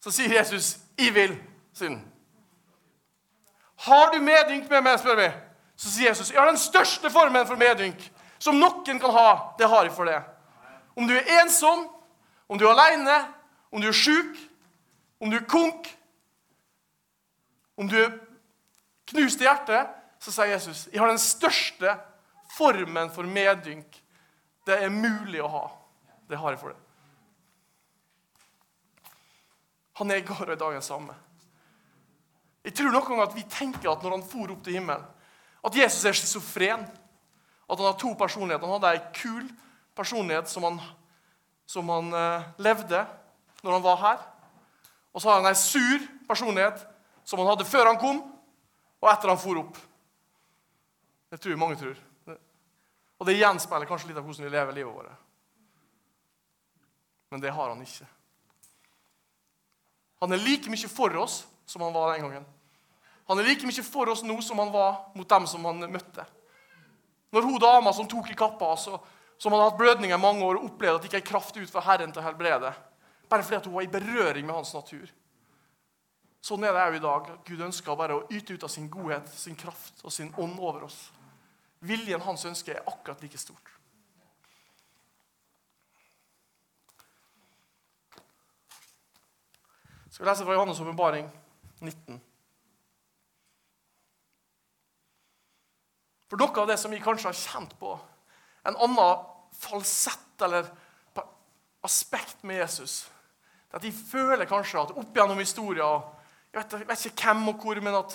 så 0.00 0.10
sier 0.10 0.38
Jesus 0.38 0.76
'jeg 0.98 1.14
vil'. 1.14 1.38
Siden. 1.74 2.12
Har 3.76 4.10
du 4.12 4.18
medynk 4.18 4.70
med 4.70 4.80
meg, 4.80 4.98
spør 4.98 5.16
vi. 5.16 5.32
Så 5.76 5.90
sier 5.90 6.08
Jesus 6.08 6.30
'jeg 6.30 6.40
har 6.40 6.48
den 6.48 6.58
største 6.58 7.10
formen 7.10 7.46
for 7.46 7.56
medynk 7.56 8.12
som 8.38 8.54
noen 8.54 9.00
kan 9.00 9.10
ha'. 9.10 9.54
Det 9.58 9.68
har 9.68 9.82
jeg 9.82 9.92
for 9.92 10.04
det. 10.04 10.22
Om 10.94 11.08
du 11.08 11.14
er 11.16 11.40
ensom, 11.40 11.88
om 12.48 12.58
du 12.58 12.66
er 12.66 12.74
aleine, 12.74 13.18
om 13.72 13.82
du 13.82 13.88
er 13.88 13.96
sjuk, 13.96 14.38
om 15.20 15.30
du 15.30 15.38
er 15.38 15.48
konk, 15.48 15.88
om 17.76 17.88
du 17.90 17.96
er 17.98 18.12
knust 19.10 19.42
i 19.42 19.48
hjertet, 19.48 19.90
så 20.22 20.32
sier 20.32 20.54
Jesus 20.54 20.86
jeg 20.92 21.02
har 21.02 21.10
den 21.10 21.20
største 21.20 21.96
formen 22.54 23.10
for 23.12 23.26
medynk 23.26 24.00
det 24.64 24.78
er 24.80 24.92
mulig 24.92 25.42
å 25.44 25.50
ha. 25.52 25.64
Det 26.28 26.38
har 26.40 26.54
jeg 26.54 26.60
for 26.62 26.72
det. 26.72 26.80
Han 30.00 30.10
er 30.10 30.22
i 30.22 30.26
går 30.26 30.48
og 30.48 30.54
i 30.54 30.60
dag 30.60 30.76
den 30.78 30.84
samme. 30.84 31.16
Jeg 32.64 32.72
tror 32.78 32.94
noen 32.94 33.04
ganger 33.04 33.28
at 33.28 33.36
vi 33.36 33.44
tenker 33.50 33.90
at 33.92 34.02
når 34.02 34.16
han 34.16 34.24
for 34.26 34.54
opp 34.54 34.62
til 34.64 34.78
himmelen, 34.78 35.04
at 35.64 35.76
Jesus 35.76 36.04
er 36.08 36.16
schizofren. 36.16 36.86
At 37.64 37.78
han 37.78 37.86
har 37.86 37.98
to 38.00 38.12
personligheter. 38.18 38.66
Han 38.66 38.80
hadde 38.80 38.94
ei 38.96 39.04
kul 39.16 39.44
personlighet 39.96 40.50
som 40.50 40.66
han, 40.66 40.80
som 41.66 41.88
han 41.88 42.12
uh, 42.14 42.46
levde 42.58 43.04
når 43.62 43.78
han 43.78 43.84
var 43.84 44.00
her. 44.02 44.24
Og 45.14 45.22
så 45.22 45.30
har 45.30 45.40
han 45.40 45.50
ei 45.50 45.58
sur 45.58 46.02
personlighet 46.28 46.82
som 47.24 47.40
han 47.40 47.52
hadde 47.52 47.68
før 47.68 47.88
han 47.92 48.00
kom, 48.00 48.20
og 49.00 49.10
etter 49.12 49.30
han 49.30 49.40
for 49.40 49.60
opp. 49.62 49.78
Det 51.30 51.40
tror 51.40 51.54
jeg 51.54 51.60
mange 51.60 51.78
tror. 51.80 52.00
Og 53.18 53.28
det 53.28 53.38
gjenspeiler 53.38 53.88
kanskje 53.88 54.10
litt 54.10 54.18
av 54.18 54.26
hvordan 54.26 54.46
vi 54.46 54.52
lever 54.52 54.76
livet 54.76 54.94
vårt. 54.94 55.22
Men 57.32 57.42
det 57.42 57.54
har 57.54 57.70
han 57.72 57.80
ikke. 57.82 58.06
Han 60.22 60.32
er 60.32 60.42
like 60.42 60.70
mye 60.70 60.90
for 60.90 61.16
oss 61.20 61.40
som 61.66 61.82
han 61.82 61.94
var 61.94 62.12
den 62.12 62.26
gangen. 62.26 62.44
Han 63.28 63.40
er 63.40 63.48
like 63.48 63.66
mye 63.66 63.84
for 63.86 64.12
oss 64.12 64.22
nå 64.22 64.36
som 64.44 64.60
han 64.60 64.72
var 64.72 65.08
mot 65.16 65.28
dem 65.28 65.46
som 65.48 65.64
han 65.64 65.80
møtte. 65.90 66.26
Når 67.34 67.48
hun 67.48 67.58
dama 67.58 67.92
som 67.96 68.06
tok 68.08 68.30
i 68.30 68.36
kappa, 68.38 68.70
altså, 68.76 69.00
som 69.44 69.52
hadde 69.52 69.64
hatt 69.66 69.76
blødninger 69.76 70.16
i 70.16 70.20
mange 70.20 70.40
år, 70.44 70.56
og 70.56 70.70
opplevd 70.70 70.96
at 70.96 71.02
det 71.04 71.10
ikke 71.10 71.18
er 71.20 71.28
kraft 71.28 71.56
ut 71.58 71.68
fra 71.68 71.82
Herren 71.84 72.12
til 72.14 72.22
å 72.22 72.24
helbrede, 72.24 72.70
bare 73.28 73.44
fordi 73.44 73.58
at 73.58 73.66
hun 73.68 73.74
var 73.74 73.84
i 73.84 73.90
berøring 73.92 74.46
med 74.48 74.56
hans 74.56 74.70
natur. 74.72 75.10
Sånn 76.44 76.64
er 76.64 76.72
det 76.72 76.80
òg 76.80 76.96
i 76.96 77.02
dag. 77.04 77.28
Gud 77.44 77.60
ønsker 77.66 77.96
bare 77.96 78.16
å 78.16 78.22
yte 78.32 78.56
ut 78.56 78.64
av 78.64 78.72
sin 78.72 78.86
godhet, 78.88 79.28
sin 79.28 79.56
kraft 79.56 80.00
og 80.00 80.12
sin 80.12 80.30
ånd 80.40 80.56
over 80.60 80.86
oss. 80.88 80.96
Viljen 81.84 82.24
hans 82.24 82.44
ønske 82.48 82.72
er 82.72 82.88
akkurat 82.88 83.20
like 83.20 83.40
stort. 83.40 83.68
Jeg 90.08 90.16
skal 90.16 90.30
lese 90.30 90.48
fra 90.48 90.56
Johannes' 90.56 90.80
åpenbaring 90.80 91.28
19. 91.82 92.16
For 96.32 96.40
noe 96.40 96.64
av 96.64 96.72
det 96.72 96.80
som 96.80 96.96
vi 96.96 97.04
kanskje 97.04 97.28
har 97.28 97.40
kjent 97.44 97.76
på, 97.80 97.92
en 98.64 98.80
annen 98.80 99.33
falsett 99.58 100.42
eller 100.44 100.70
aspekt 101.84 102.42
med 102.42 102.62
Jesus, 102.62 103.04
at 103.74 103.82
de 103.82 103.90
føler 103.92 104.48
kanskje 104.48 104.80
at 104.80 104.92
opp 104.94 105.16
gjennom 105.16 105.40
historien 105.42 106.10
Jeg 106.54 106.60
vet, 106.62 106.72
jeg 106.78 106.86
vet 106.88 107.06
ikke 107.08 107.26
hvem 107.26 107.48
og 107.50 107.64
hvor, 107.64 107.80
men 107.82 107.96
at 107.98 108.12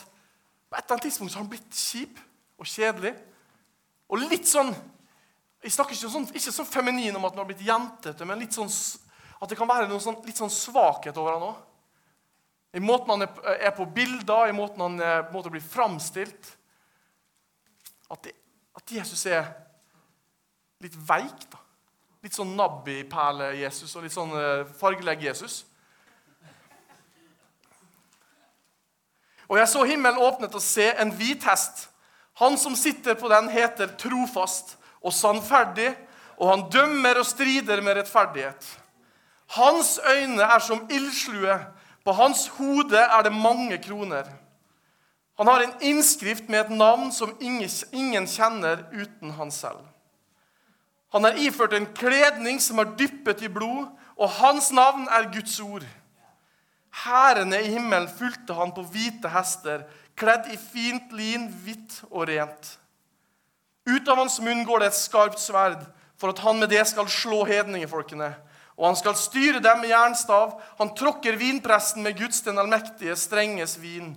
på 0.69 0.78
et 0.78 0.84
eller 0.84 0.95
annet 0.95 1.06
tidspunkt 1.10 1.32
så 1.32 1.39
har 1.39 1.43
han 1.43 1.52
blitt 1.52 1.75
kjip 1.75 2.19
og 2.60 2.67
kjedelig. 2.69 3.12
Og 4.10 4.21
litt 4.23 4.47
sånn 4.47 4.71
Jeg 5.60 5.73
snakker 5.75 5.91
ikke 5.91 6.12
sånn, 6.13 6.28
ikke 6.32 6.54
så 6.56 6.63
feminin 6.63 7.15
om 7.19 7.25
at 7.28 7.34
han 7.34 7.41
har 7.41 7.49
blitt 7.49 7.65
jentete, 7.67 8.23
men 8.23 8.39
litt 8.39 8.56
sånn, 8.56 8.69
at 9.43 9.52
det 9.52 9.58
kan 9.60 9.67
være 9.67 9.89
noe 9.89 9.99
sånn, 9.99 10.21
litt 10.23 10.39
sånn 10.39 10.54
svakhet 10.54 11.17
over 11.19 11.36
han 11.36 11.47
òg. 11.49 11.58
I 12.71 12.80
måten 12.80 13.12
han 13.12 13.25
er 13.25 13.73
på 13.75 13.84
bilder, 13.91 14.47
i 14.47 14.56
måten 14.56 14.86
han 14.86 14.95
er, 15.04 15.25
måte 15.34 15.52
blir 15.52 15.63
framstilt. 15.63 16.54
At, 18.08 18.30
at, 18.78 18.93
Jesus 18.93 19.25
er 19.28 19.49
litt 20.84 20.96
veik. 20.96 21.46
da. 21.52 21.60
Litt 22.24 22.36
sånn 22.36 22.56
nabbi-perle-Jesus 22.60 23.96
og 23.96 24.06
litt 24.06 24.15
sånn 24.15 24.32
uh, 24.36 24.68
fargelegg-Jesus. 24.80 25.63
Og 29.50 29.58
jeg 29.58 29.70
så 29.72 29.86
himmelen 29.88 30.22
åpnet 30.22 30.54
og 30.54 30.62
se 30.62 30.92
en 31.02 31.12
hvit 31.15 31.46
hest. 31.48 31.88
Han 32.39 32.58
som 32.60 32.76
sitter 32.78 33.18
på 33.20 33.32
den, 33.32 33.50
heter 33.52 33.89
trofast 34.00 34.76
og 35.02 35.15
sannferdig, 35.15 35.89
og 36.39 36.52
han 36.52 36.68
dømmer 36.72 37.20
og 37.20 37.28
strider 37.28 37.82
med 37.84 37.98
rettferdighet. 37.98 38.68
Hans 39.58 39.98
øyne 40.06 40.46
er 40.46 40.62
som 40.63 40.86
ildslue, 40.94 41.58
på 42.06 42.13
hans 42.15 42.48
hode 42.56 43.00
er 43.00 43.26
det 43.26 43.34
mange 43.36 43.78
kroner. 43.84 44.28
Han 45.39 45.48
har 45.48 45.63
en 45.63 45.74
innskrift 45.82 46.48
med 46.50 46.60
et 46.60 46.72
navn 46.72 47.12
som 47.12 47.36
ingen 47.42 48.28
kjenner 48.28 48.86
uten 48.94 49.34
han 49.36 49.52
selv. 49.52 49.82
Han 51.13 51.26
er 51.26 51.39
iført 51.41 51.74
en 51.74 51.88
kledning 51.98 52.60
som 52.62 52.82
er 52.82 52.91
dyppet 53.00 53.41
i 53.45 53.50
blod, 53.52 53.88
og 54.19 54.36
hans 54.38 54.69
navn 54.76 55.08
er 55.08 55.32
Guds 55.34 55.56
ord. 55.63 55.86
Hærene 57.06 57.62
i 57.63 57.72
himmelen 57.72 58.10
fulgte 58.12 58.54
han 58.58 58.74
på 58.76 58.84
hvite 58.91 59.32
hester, 59.32 59.86
kledd 60.19 60.50
i 60.52 60.58
fint 60.60 61.13
lin, 61.15 61.48
hvitt 61.63 62.02
og 62.10 62.28
rent. 62.30 62.76
Ut 63.89 64.10
av 64.12 64.19
hans 64.19 64.38
munn 64.43 64.65
går 64.67 64.84
det 64.84 64.91
et 64.91 65.00
skarpt 65.00 65.39
sverd, 65.41 65.82
for 66.19 66.34
at 66.34 66.41
han 66.43 66.60
med 66.60 66.69
det 66.74 66.84
skal 66.89 67.08
slå 67.10 67.45
hedningefolkene. 67.48 68.34
Og 68.80 68.86
han 68.89 68.98
skal 69.00 69.15
styre 69.19 69.62
dem 69.63 69.82
med 69.82 69.91
jernstav. 69.91 70.58
Han 70.80 70.91
tråkker 70.95 71.39
vinpresten 71.39 72.04
med 72.04 72.17
Guds 72.19 72.43
den 72.45 72.60
allmektige, 72.60 73.15
strenges 73.19 73.78
vin. 73.80 74.13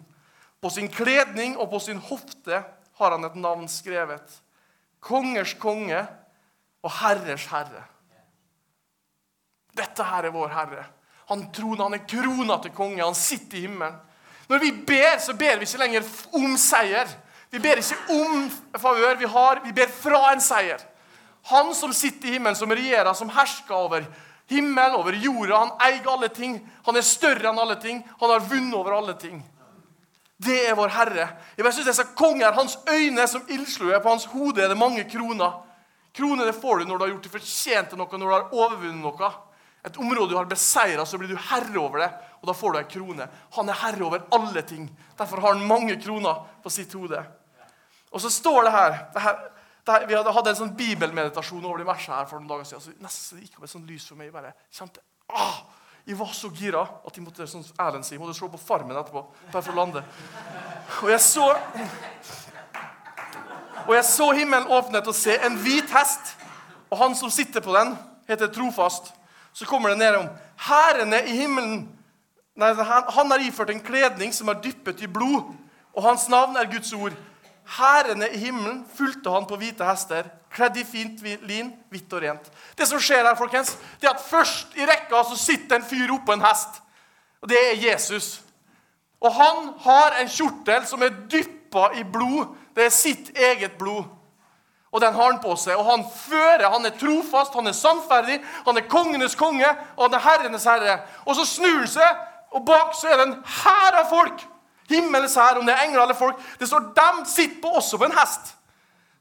På 0.63 0.71
sin 0.71 0.91
kledning 0.91 1.57
og 1.59 1.71
på 1.73 1.81
sin 1.83 1.99
hofte 1.99 2.63
har 2.99 3.15
han 3.15 3.27
et 3.27 3.39
navn 3.39 3.67
skrevet. 3.71 4.37
Kongers 5.03 5.57
konge 5.59 6.05
og 6.83 6.91
herrers 7.01 7.47
herre. 7.51 7.87
Dette 9.77 10.05
her 10.05 10.29
er 10.29 10.35
vår 10.35 10.51
Herre. 10.53 10.85
Han 11.31 11.47
troner, 11.55 11.87
han 11.87 11.97
er 11.97 12.09
krona 12.09 12.59
til 12.61 12.75
konge. 12.77 13.05
Han 13.05 13.17
sitter 13.17 13.57
i 13.57 13.67
himmelen. 13.67 13.95
Når 14.51 14.61
vi 14.61 14.73
ber, 14.85 15.19
så 15.23 15.33
ber 15.39 15.57
vi 15.57 15.65
ikke 15.69 15.81
lenger 15.81 16.09
om 16.37 16.57
seier. 16.61 17.09
Vi 17.53 17.61
ber 17.63 17.81
ikke 17.81 17.97
om 18.13 18.51
favør. 18.81 19.17
Vi, 19.21 19.31
har, 19.33 19.63
vi 19.65 19.73
ber 19.77 19.89
fra 19.89 20.27
en 20.33 20.45
seier. 20.45 20.83
Han 21.49 21.73
som 21.75 21.95
sitter 21.97 22.29
i 22.29 22.35
himmelen, 22.37 22.59
som 22.59 22.71
regjerer, 22.71 23.13
som 23.17 23.33
hersker 23.33 23.75
over 23.75 24.05
himmelen, 24.51 24.99
over 24.99 25.17
jorda. 25.17 25.63
Han 25.63 25.73
eier 25.89 26.13
alle 26.13 26.29
ting. 26.35 26.61
Han 26.85 27.01
er 27.01 27.07
større 27.07 27.49
enn 27.49 27.63
alle 27.65 27.79
ting. 27.81 28.05
Han 28.21 28.35
har 28.35 28.45
vunnet 28.45 28.77
over 28.77 28.99
alle 28.99 29.17
ting. 29.17 29.41
Det 30.43 30.59
er 30.67 30.77
vår 30.77 30.93
Herre. 30.93 31.29
Bare 31.57 31.73
synes 31.73 31.89
disse 31.89 32.07
konger, 32.19 32.53
Hans 32.53 32.77
øyne 32.91 33.23
er 33.23 33.31
som 33.31 33.47
ildsluer. 33.49 34.03
På 34.03 34.11
hans 34.11 34.27
hode 34.35 34.61
er 34.61 34.69
det 34.69 34.79
mange 34.79 35.05
kroner. 35.09 35.63
Kroner 36.13 36.47
det 36.47 36.59
får 36.61 36.79
du 36.79 36.85
når 36.91 36.99
du 36.99 37.05
har 37.05 37.13
gjort 37.15 37.27
det 37.27 37.33
fortjent 37.33 37.93
til 37.93 38.01
noe, 38.01 38.19
når 38.21 38.27
du 38.27 38.35
har 38.35 38.53
overvunnet 38.53 39.03
noe. 39.05 39.31
Et 39.83 39.97
område 39.99 40.31
du 40.31 40.37
har 40.39 40.47
beseira, 40.47 41.07
så 41.07 41.19
blir 41.19 41.33
du 41.33 41.39
herre 41.51 41.79
over 41.81 42.05
det, 42.05 42.11
og 42.39 42.47
da 42.47 42.55
får 42.55 42.75
du 42.75 42.79
ei 42.79 42.91
krone. 42.91 43.27
Han 43.57 43.71
er 43.73 43.81
herre 43.81 44.05
over 44.07 44.27
alle 44.37 44.63
ting. 44.67 44.85
Derfor 45.19 45.43
har 45.43 45.57
han 45.57 45.67
mange 45.67 45.97
kroner 46.03 46.45
på 46.63 46.71
sitt 46.71 46.93
hode. 46.95 47.19
Og 48.13 48.23
så 48.23 48.31
står 48.31 48.69
det 48.69 48.73
her, 48.77 48.97
det 49.15 49.25
her, 49.25 49.41
det 49.83 49.95
her 49.97 50.07
Vi 50.07 50.15
hadde, 50.15 50.51
en 50.51 50.61
sånn 50.61 50.77
bibelmeditasjon 50.79 51.65
over 51.65 51.83
de 51.83 51.89
versene 51.89 52.21
her 52.21 52.29
for 52.31 52.39
noen 52.39 52.53
dager 52.53 52.69
siden. 52.69 52.85
så 52.85 53.03
Nesten 53.03 53.41
det 53.41 53.49
gikk 53.49 53.59
opp 53.59 53.67
et 53.67 53.73
sånt 53.73 53.89
lys 53.91 54.07
for 54.07 54.21
meg. 54.21 54.29
Jeg 54.29 54.37
bare 54.37 54.53
kjente, 54.71 55.03
ah, 55.33 55.65
jeg 56.07 56.19
var 56.19 56.31
så 56.37 56.51
gira 56.55 56.83
at 56.83 57.19
jeg 57.19 57.25
måtte 57.25 57.49
sånn 57.51 57.67
Erlend 57.81 58.07
sier, 58.07 58.21
måtte 58.23 58.37
slå 58.39 58.53
på 58.53 58.61
Farmen 58.61 58.99
etterpå. 59.01 59.25
bare 59.51 59.63
for 59.63 59.73
å 59.73 59.81
lande. 59.81 60.05
Og 61.03 61.11
jeg 61.11 61.25
så 61.25 61.49
og 63.87 63.95
jeg 63.95 64.05
så 64.05 64.31
himmelen 64.37 64.71
åpnet 64.71 65.07
og 65.07 65.17
se 65.17 65.37
en 65.47 65.57
hvit 65.63 65.91
hest. 65.93 66.37
Og 66.91 66.99
han 67.01 67.17
som 67.17 67.31
sitter 67.33 67.65
på 67.65 67.75
den, 67.75 67.95
heter 68.29 68.51
Trofast. 68.53 69.13
Så 69.53 69.67
kommer 69.67 69.93
det 69.93 69.99
ned 69.99 70.17
om 70.17 70.29
Hærene 70.63 71.25
i 71.27 71.37
himmelen 71.37 71.89
nei, 72.57 72.73
Han 73.09 73.31
har 73.31 73.41
iført 73.41 73.71
en 73.71 73.83
kledning 73.83 74.33
som 74.33 74.49
er 74.49 74.61
dyppet 74.63 75.01
i 75.03 75.09
blod, 75.11 75.53
og 75.93 76.03
hans 76.03 76.29
navn 76.29 76.57
er 76.57 76.71
Guds 76.71 76.93
ord. 76.93 77.17
Hærene 77.79 78.29
i 78.29 78.39
himmelen 78.39 78.85
fulgte 78.97 79.31
han 79.31 79.47
på 79.47 79.57
hvite 79.57 79.87
hester, 79.87 80.29
kledd 80.53 80.77
i 80.77 80.85
fint 80.85 81.23
lin, 81.47 81.73
hvitt 81.91 82.13
og 82.13 82.23
rent. 82.23 82.49
Det 82.77 82.89
som 82.89 83.01
skjer 83.01 83.25
her, 83.25 83.37
folkens, 83.39 83.77
det 84.01 84.09
er 84.09 84.17
at 84.17 84.25
først 84.25 84.77
i 84.77 84.87
rekka 84.89 85.23
så 85.29 85.39
sitter 85.39 85.79
en 85.79 85.87
fyr 85.87 86.13
oppå 86.13 86.35
en 86.35 86.45
hest. 86.45 86.83
Og 87.43 87.49
det 87.49 87.59
er 87.59 87.81
Jesus. 87.91 88.41
Og 89.23 89.33
han 89.35 89.71
har 89.85 90.19
en 90.21 90.31
kjortel 90.31 90.85
som 90.87 91.03
er 91.03 91.15
dyppa 91.31 91.93
i 91.99 92.05
blod. 92.05 92.53
Det 92.75 92.85
er 92.87 92.95
sitt 92.95 93.33
eget 93.37 93.79
blod. 93.79 94.05
Og 94.93 95.01
den 95.01 95.15
har 95.15 95.31
han 95.31 95.41
på 95.41 95.55
seg. 95.57 95.79
Og 95.81 95.89
han 95.89 96.05
fører, 96.05 96.69
han 96.73 96.87
er 96.87 96.97
trofast, 97.01 97.55
han 97.57 97.71
er 97.71 97.77
sannferdig, 97.77 98.39
han 98.67 98.77
er 98.77 98.89
kongenes 98.93 99.37
konge, 99.39 99.69
og 99.97 100.07
han 100.07 100.17
er 100.19 100.25
herrenes 100.27 100.69
herre. 100.69 100.99
Og 101.25 101.37
så 101.39 101.47
snur 101.49 101.79
han 101.81 101.91
seg, 101.91 102.25
og 102.53 102.65
bak 102.69 102.93
så 102.97 103.09
er 103.09 103.21
det 103.21 103.29
en 103.31 103.39
hær 103.63 104.01
av 104.03 104.11
folk. 104.11 104.45
Himmelens 104.91 105.39
hær, 105.41 105.61
om 105.61 105.67
det 105.67 105.73
er 105.73 105.87
engler 105.87 106.05
eller 106.05 106.19
folk. 106.19 106.41
Det 106.61 106.69
står 106.69 106.91
dem 106.97 107.23
sitter 107.29 107.61
på 107.63 107.73
også 107.81 108.01
på 108.01 108.09
en 108.09 108.19
hest. 108.19 108.53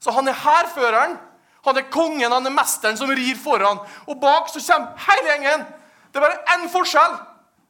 Så 0.03 0.11
han 0.11 0.27
er 0.27 0.35
hærføreren. 0.43 1.19
Han 1.65 1.77
er 1.77 1.91
kongen, 1.93 2.31
han 2.33 2.45
er 2.45 2.53
mesteren 2.53 2.97
som 2.97 3.11
rir 3.13 3.37
foran. 3.37 3.79
Og 4.09 4.17
bak 4.19 4.49
så 4.49 4.59
kommer 4.65 4.97
hele 5.07 5.29
gjengen. 5.29 5.67
Det 6.11 6.19
er 6.19 6.25
bare 6.25 6.57
én 6.57 6.65
forskjell. 6.73 7.19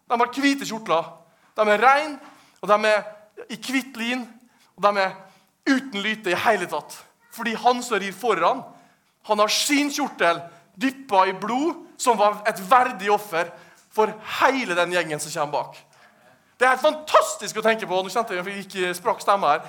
De 0.10 0.18
har 0.18 0.40
hvite 0.42 0.66
kjortler. 0.66 1.12
De 1.56 1.68
er 1.70 1.84
reine, 1.84 2.18
og 2.62 2.72
de 2.72 2.88
er 2.88 3.04
i 3.52 3.58
hvitt 3.60 3.98
lin, 4.00 4.24
og 4.78 4.84
de 4.88 5.02
er 5.04 5.14
uten 5.66 6.02
lyte 6.02 6.34
i 6.34 6.40
hele 6.46 6.68
tatt. 6.70 6.98
Fordi 7.32 7.54
han 7.56 7.84
som 7.84 8.00
rir 8.00 8.16
foran, 8.16 8.64
han 9.28 9.40
har 9.40 9.52
sin 9.54 9.92
kjortel 9.94 10.42
dyppa 10.76 11.28
i 11.30 11.34
blod, 11.38 11.86
som 11.98 12.18
var 12.18 12.42
et 12.50 12.60
verdig 12.70 13.12
offer 13.14 13.52
for 13.94 14.12
hele 14.42 14.76
den 14.76 14.94
gjengen 14.96 15.22
som 15.22 15.34
kommer 15.34 15.60
bak. 15.60 15.80
Det 16.58 16.68
er 16.68 16.76
helt 16.76 16.84
fantastisk 16.86 17.58
å 17.58 17.66
tenke 17.66 17.88
på. 17.90 17.98
Nå 18.02 18.12
kjente 18.14 18.36
jeg 18.38 18.46
jeg 18.46 18.66
ikke 18.66 18.94
sprakk 18.98 19.22
stemme 19.24 19.50
her. 19.50 19.64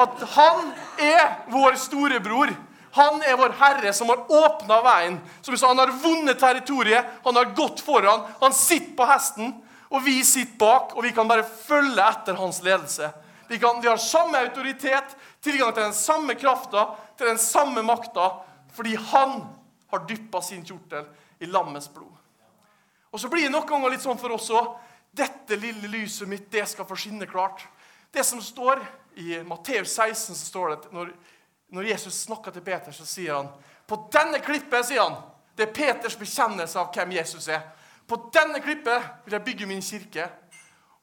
At 0.00 0.22
han 0.36 0.70
er 1.04 1.24
vår 1.52 1.76
storebror. 1.80 2.54
Han 2.96 3.20
er 3.28 3.36
vår 3.36 3.52
Herre 3.58 3.92
som 3.92 4.08
har 4.08 4.24
åpna 4.24 4.78
veien. 4.86 5.18
Som 5.44 5.56
sa, 5.56 5.68
Han 5.68 5.82
har 5.82 5.92
vunnet 6.02 6.40
territoriet, 6.40 7.04
han 7.24 7.36
har 7.36 7.52
gått 7.56 7.82
foran. 7.84 8.24
Han 8.40 8.56
sitter 8.56 8.94
på 8.96 9.08
hesten, 9.08 9.52
og 9.92 10.04
vi 10.04 10.22
sitter 10.24 10.56
bak, 10.58 10.96
og 10.96 11.04
vi 11.04 11.12
kan 11.12 11.28
bare 11.28 11.44
følge 11.44 12.04
etter 12.04 12.40
hans 12.40 12.62
ledelse. 12.64 13.12
Vi, 13.48 13.58
kan, 13.58 13.80
de 13.80 13.88
har 13.88 13.96
samme 13.96 14.38
autoritet, 14.38 15.16
tilgang 15.40 15.72
til 15.74 15.82
den 15.82 15.96
samme 15.96 16.34
krafta, 16.34 16.90
til 17.16 17.30
den 17.30 17.38
samme 17.38 17.82
makta, 17.82 18.28
fordi 18.76 18.94
han 18.94 19.40
har 19.88 20.04
dyppa 20.08 20.42
sin 20.44 20.64
kjortel 20.64 21.06
i 21.38 21.48
lammets 21.48 21.88
blod. 21.88 22.12
Og 23.10 23.20
Så 23.20 23.28
blir 23.32 23.46
det 23.46 23.52
noen 23.54 23.68
ganger 23.68 23.94
litt 23.94 24.04
sånn 24.04 24.20
for 24.20 24.36
oss 24.36 24.50
òg. 24.52 24.74
Dette 25.16 25.56
lille 25.56 25.88
lyset 25.88 26.28
mitt, 26.28 26.50
det 26.52 26.66
skal 26.68 26.86
få 26.86 26.96
skinne 26.98 27.26
klart. 27.26 27.64
Det 28.12 28.24
som 28.24 28.42
står 28.44 28.84
i 29.16 29.40
Matteus 29.48 29.94
16, 29.96 30.36
så 30.36 30.44
står 30.50 30.70
det 30.74 30.92
når, 30.92 31.14
når 31.72 31.88
Jesus 31.88 32.20
snakker 32.28 32.52
til 32.52 32.64
Peter, 32.64 32.92
så 32.92 33.06
sier 33.08 33.40
han 33.40 33.48
På 33.88 33.96
denne 34.12 34.38
klippet, 34.44 34.86
sier 34.86 35.06
han 35.06 35.16
Det 35.56 35.66
er 35.66 35.74
Peters 35.74 36.16
bekjennelse 36.20 36.78
av 36.78 36.92
hvem 36.94 37.16
Jesus 37.16 37.48
er. 37.48 37.64
På 38.08 38.20
denne 38.32 38.60
klippet 38.60 39.24
vil 39.24 39.34
jeg 39.36 39.44
bygge 39.44 39.66
min 39.66 39.82
kirke, 39.82 40.28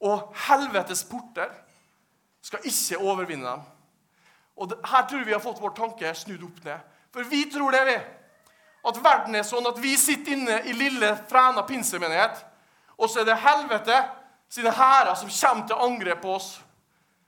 og 0.06 0.32
helvetes 0.48 1.04
porter 1.10 1.52
skal 2.46 2.66
ikke 2.66 3.02
overvinne 3.02 3.48
dem. 3.50 3.64
Og 4.56 4.76
Her 4.86 5.08
tror 5.10 5.26
vi 5.26 5.34
har 5.34 5.42
fått 5.44 5.62
vår 5.62 5.74
tanke 5.76 6.14
snudd 6.16 6.44
opp 6.46 6.62
ned. 6.66 6.84
For 7.14 7.26
vi 7.32 7.46
tror 7.52 7.74
det, 7.74 7.86
vi. 7.88 7.96
At 8.86 9.00
verden 9.02 9.36
er 9.36 9.48
sånn 9.48 9.66
at 9.66 9.80
vi 9.82 9.96
sitter 9.98 10.36
inne 10.36 10.60
i 10.70 10.76
lille 10.78 11.16
Fræna 11.30 11.64
pinsemenighet, 11.66 12.44
og 13.02 13.10
så 13.10 13.24
er 13.24 13.32
det 13.32 13.40
helvete 13.42 13.98
sine 14.52 14.72
hærer 14.72 15.16
som 15.18 15.32
kommer 15.32 15.66
til 15.68 15.82
angrep 15.88 16.22
på 16.22 16.36
oss. 16.36 16.52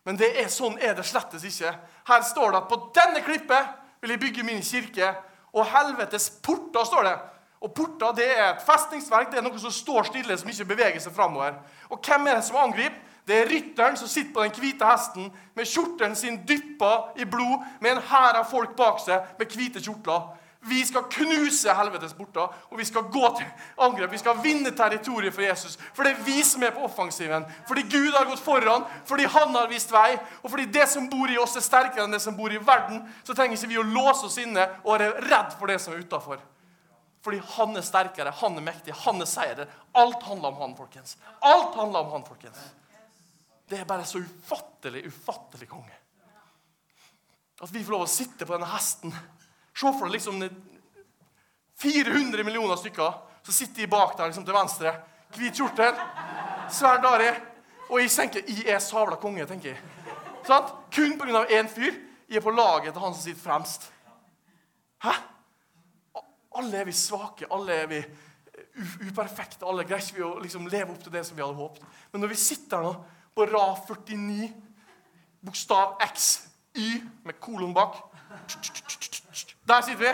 Men 0.05 0.19
det 0.19 0.29
er 0.39 0.51
sånn 0.53 0.77
er 0.79 0.93
det 0.95 1.07
slettes 1.07 1.43
ikke. 1.49 1.73
Her 2.07 2.21
står 2.23 2.53
det 2.53 2.61
at 2.61 2.69
på 2.69 2.77
denne 2.95 3.23
klippet 3.25 3.73
vil 4.03 4.13
jeg 4.13 4.21
bygge 4.21 4.45
min 4.45 4.61
kirke, 4.63 5.09
og 5.57 5.65
helvetes 5.65 6.29
porter, 6.45 6.85
står 6.85 7.09
det. 7.09 7.15
Og 7.65 7.73
porter 7.73 8.13
det 8.15 8.29
er 8.29 8.51
et 8.51 8.63
festningsverk, 8.63 9.31
det 9.31 9.41
er 9.41 9.47
noe 9.47 9.59
som 9.59 9.73
står 9.73 10.11
stille, 10.11 10.37
som 10.37 10.51
ikke 10.51 10.69
beveger 10.75 11.01
seg 11.01 11.15
framover. 11.15 11.57
Og 11.89 11.97
hvem 12.05 12.29
er 12.29 12.37
det 12.37 12.45
som 12.45 12.61
angriper? 12.61 13.01
Det 13.27 13.35
er 13.35 13.49
rytteren 13.51 13.97
som 13.99 14.07
sitter 14.07 14.31
på 14.33 14.43
den 14.45 14.55
hvite 14.55 14.87
hesten 14.87 15.31
med 15.55 15.67
skjorten 15.67 16.15
sin 16.15 16.39
dyppa 16.47 17.11
i 17.19 17.25
blod, 17.27 17.65
med 17.83 17.97
en 17.97 18.03
hær 18.09 18.39
av 18.39 18.47
folk 18.47 18.75
bak 18.77 19.01
seg 19.03 19.35
med 19.39 19.51
hvite 19.51 19.83
kjortler. 19.83 20.29
Vi 20.67 20.79
skal 20.85 21.03
knuse 21.11 21.73
helvetes 21.73 22.15
porter, 22.17 22.47
og 22.71 22.79
vi 22.79 22.85
skal 22.85 23.05
gå 23.11 23.27
til 23.37 23.45
angrep. 23.83 24.11
Vi 24.11 24.19
skal 24.19 24.39
vinne 24.43 24.71
territoriet 24.75 25.35
for 25.35 25.45
Jesus. 25.45 25.77
For 25.93 26.03
det 26.03 26.15
er 26.15 26.23
vi 26.25 26.41
som 26.43 26.63
er 26.63 26.73
på 26.75 26.83
offensiven. 26.83 27.45
Fordi 27.67 27.85
Gud 27.91 28.15
har 28.15 28.25
gått 28.27 28.41
foran, 28.43 28.87
fordi 29.05 29.27
han 29.31 29.55
har 29.55 29.69
vist 29.71 29.93
vei, 29.93 30.17
og 30.41 30.51
fordi 30.51 30.65
det 30.73 30.87
som 30.89 31.07
bor 31.11 31.31
i 31.31 31.37
oss, 31.39 31.55
er 31.55 31.63
sterkere 31.63 32.07
enn 32.07 32.15
det 32.15 32.23
som 32.23 32.35
bor 32.35 32.51
i 32.51 32.59
verden, 32.59 33.03
så 33.23 33.35
trenger 33.37 33.55
ikke 33.55 33.71
vi 33.71 33.79
å 33.79 33.85
låse 33.85 34.27
oss 34.27 34.39
inne 34.43 34.65
og 34.83 34.95
være 34.95 35.13
redd 35.29 35.55
for 35.59 35.71
det 35.71 35.79
som 35.83 35.93
er 35.93 36.03
utafor. 36.03 36.41
Fordi 37.23 37.39
han 37.53 37.77
er 37.77 37.85
sterkere, 37.85 38.33
han 38.41 38.57
er 38.57 38.67
mektig, 38.67 38.95
han 39.05 39.21
er 39.21 39.29
seier. 39.29 39.63
Alt 39.95 40.25
handler 40.25 40.51
om 40.51 40.61
han, 40.63 40.75
folkens. 40.79 41.15
Alt 41.39 41.75
handler 41.79 42.05
om 42.05 42.11
han, 42.17 42.27
folkens. 42.27 42.59
Det 43.67 43.79
er 43.81 43.85
bare 43.85 44.05
så 44.07 44.21
ufattelig, 44.23 45.05
ufattelig 45.07 45.67
konge. 45.69 45.95
At 47.59 47.71
vi 47.73 47.83
får 47.83 47.91
lov 47.91 48.05
å 48.05 48.11
sitte 48.11 48.45
på 48.45 48.53
denne 48.53 48.69
hesten. 48.69 49.11
Se 49.73 49.91
for 49.91 50.07
deg 50.07 50.15
liksom 50.17 50.39
400 51.81 52.45
millioner 52.47 52.79
stykker. 52.79 53.17
Så 53.43 53.55
sitter 53.55 53.83
de 53.83 53.91
bak 53.91 54.15
der 54.17 54.29
liksom 54.29 54.45
til 54.45 54.55
venstre. 54.55 54.93
Hvit 55.35 55.59
kjortel, 55.59 55.99
svær 56.71 57.01
dari. 57.03 57.31
Og 57.87 58.01
jeg 58.01 58.11
tenker 58.13 58.47
jeg 58.47 58.67
er 58.71 58.79
sabla 58.83 59.17
konge. 59.19 59.45
tenker 59.47 59.73
jeg. 59.73 59.81
Sånn? 60.47 60.71
Kun 60.93 61.17
pga. 61.19 61.45
én 61.49 61.67
fyr. 61.67 61.95
Jeg 62.27 62.39
er 62.39 62.43
på 62.43 62.51
laget 62.51 62.93
til 62.93 63.01
han 63.01 63.13
som 63.13 63.23
sitter 63.23 63.41
fremst. 63.41 63.91
Hæ? 65.03 65.13
Alle 66.57 66.81
er 66.81 66.85
vi 66.85 66.95
svake. 66.95 67.47
Alle 67.51 67.73
er 67.83 67.87
vi 67.87 68.01
uperfekte. 69.07 69.65
Alle 69.65 69.85
greier 69.87 70.03
ikke 70.03 70.19
vi 70.19 70.25
å 70.27 70.39
liksom 70.39 70.67
leve 70.67 70.91
opp 70.91 71.03
til 71.03 71.13
det 71.13 71.23
som 71.25 71.37
vi 71.37 71.43
hadde 71.43 71.55
håpet. 71.55 71.85
Men 72.11 72.23
når 72.23 72.33
vi 72.33 72.41
sitter 72.41 72.77
her 72.77 72.87
nå 72.89 72.95
på 73.37 73.45
rad 73.45 73.77
49, 73.87 74.53
bokstav 75.45 75.97
X, 76.01 76.47
Y 76.73 77.01
med 77.23 77.37
kolon 77.39 77.73
bak. 77.73 77.99
Der 79.67 79.81
sitter 79.81 80.01
vi. 80.01 80.13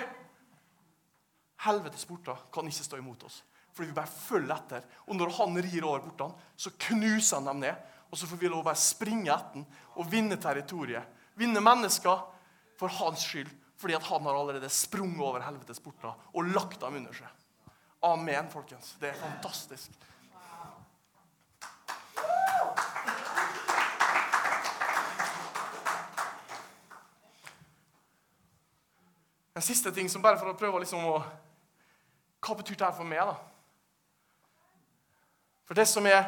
Helvetes 1.64 2.04
porter 2.06 2.42
kan 2.52 2.68
ikke 2.68 2.84
stå 2.84 3.00
imot 3.00 3.24
oss. 3.24 3.40
Fordi 3.74 3.90
vi 3.90 3.96
bare 3.96 4.12
følger 4.12 4.52
etter. 4.58 4.84
Og 5.08 5.16
når 5.16 5.32
han 5.38 5.56
rir 5.64 5.88
over 5.88 6.04
portene, 6.04 6.36
så 6.60 6.74
knuser 6.90 7.40
han 7.40 7.48
dem 7.48 7.64
ned. 7.64 7.80
Og 8.12 8.20
så 8.20 8.28
får 8.28 8.42
vi 8.42 8.52
lov 8.52 8.60
å 8.62 8.68
bare 8.68 8.82
springe 8.84 9.32
etter 9.32 9.62
den 9.62 9.66
og 9.96 10.12
vinne 10.12 10.36
territoriet. 10.36 11.08
Vinne 11.40 11.64
mennesker 11.64 12.28
for 12.78 12.92
hans 13.00 13.24
skyld. 13.24 13.50
Fordi 13.80 13.96
at 13.96 14.10
han 14.12 14.28
har 14.28 14.36
allerede 14.36 14.70
sprunget 14.70 15.24
over 15.24 15.48
helvetes 15.48 15.80
porter 15.84 16.12
og 16.12 16.52
lagt 16.52 16.82
dem 16.84 17.00
under 17.00 17.16
seg. 17.16 17.72
Amen, 18.04 18.52
folkens. 18.52 18.98
Det 19.00 19.14
er 19.14 19.22
fantastisk. 19.24 19.96
En 29.54 29.62
siste 29.62 29.92
ting 29.94 30.10
som 30.10 30.22
bare 30.22 30.40
for 30.42 30.50
å 30.50 30.58
prøve 30.58 30.82
liksom 30.84 31.06
å 31.06 31.18
Hva 32.44 32.56
betyr 32.60 32.76
dette 32.76 32.98
for 32.98 33.08
meg, 33.08 33.24
da? 33.24 33.38
For 35.64 35.78
det 35.78 35.86
som 35.88 36.04
er 36.10 36.26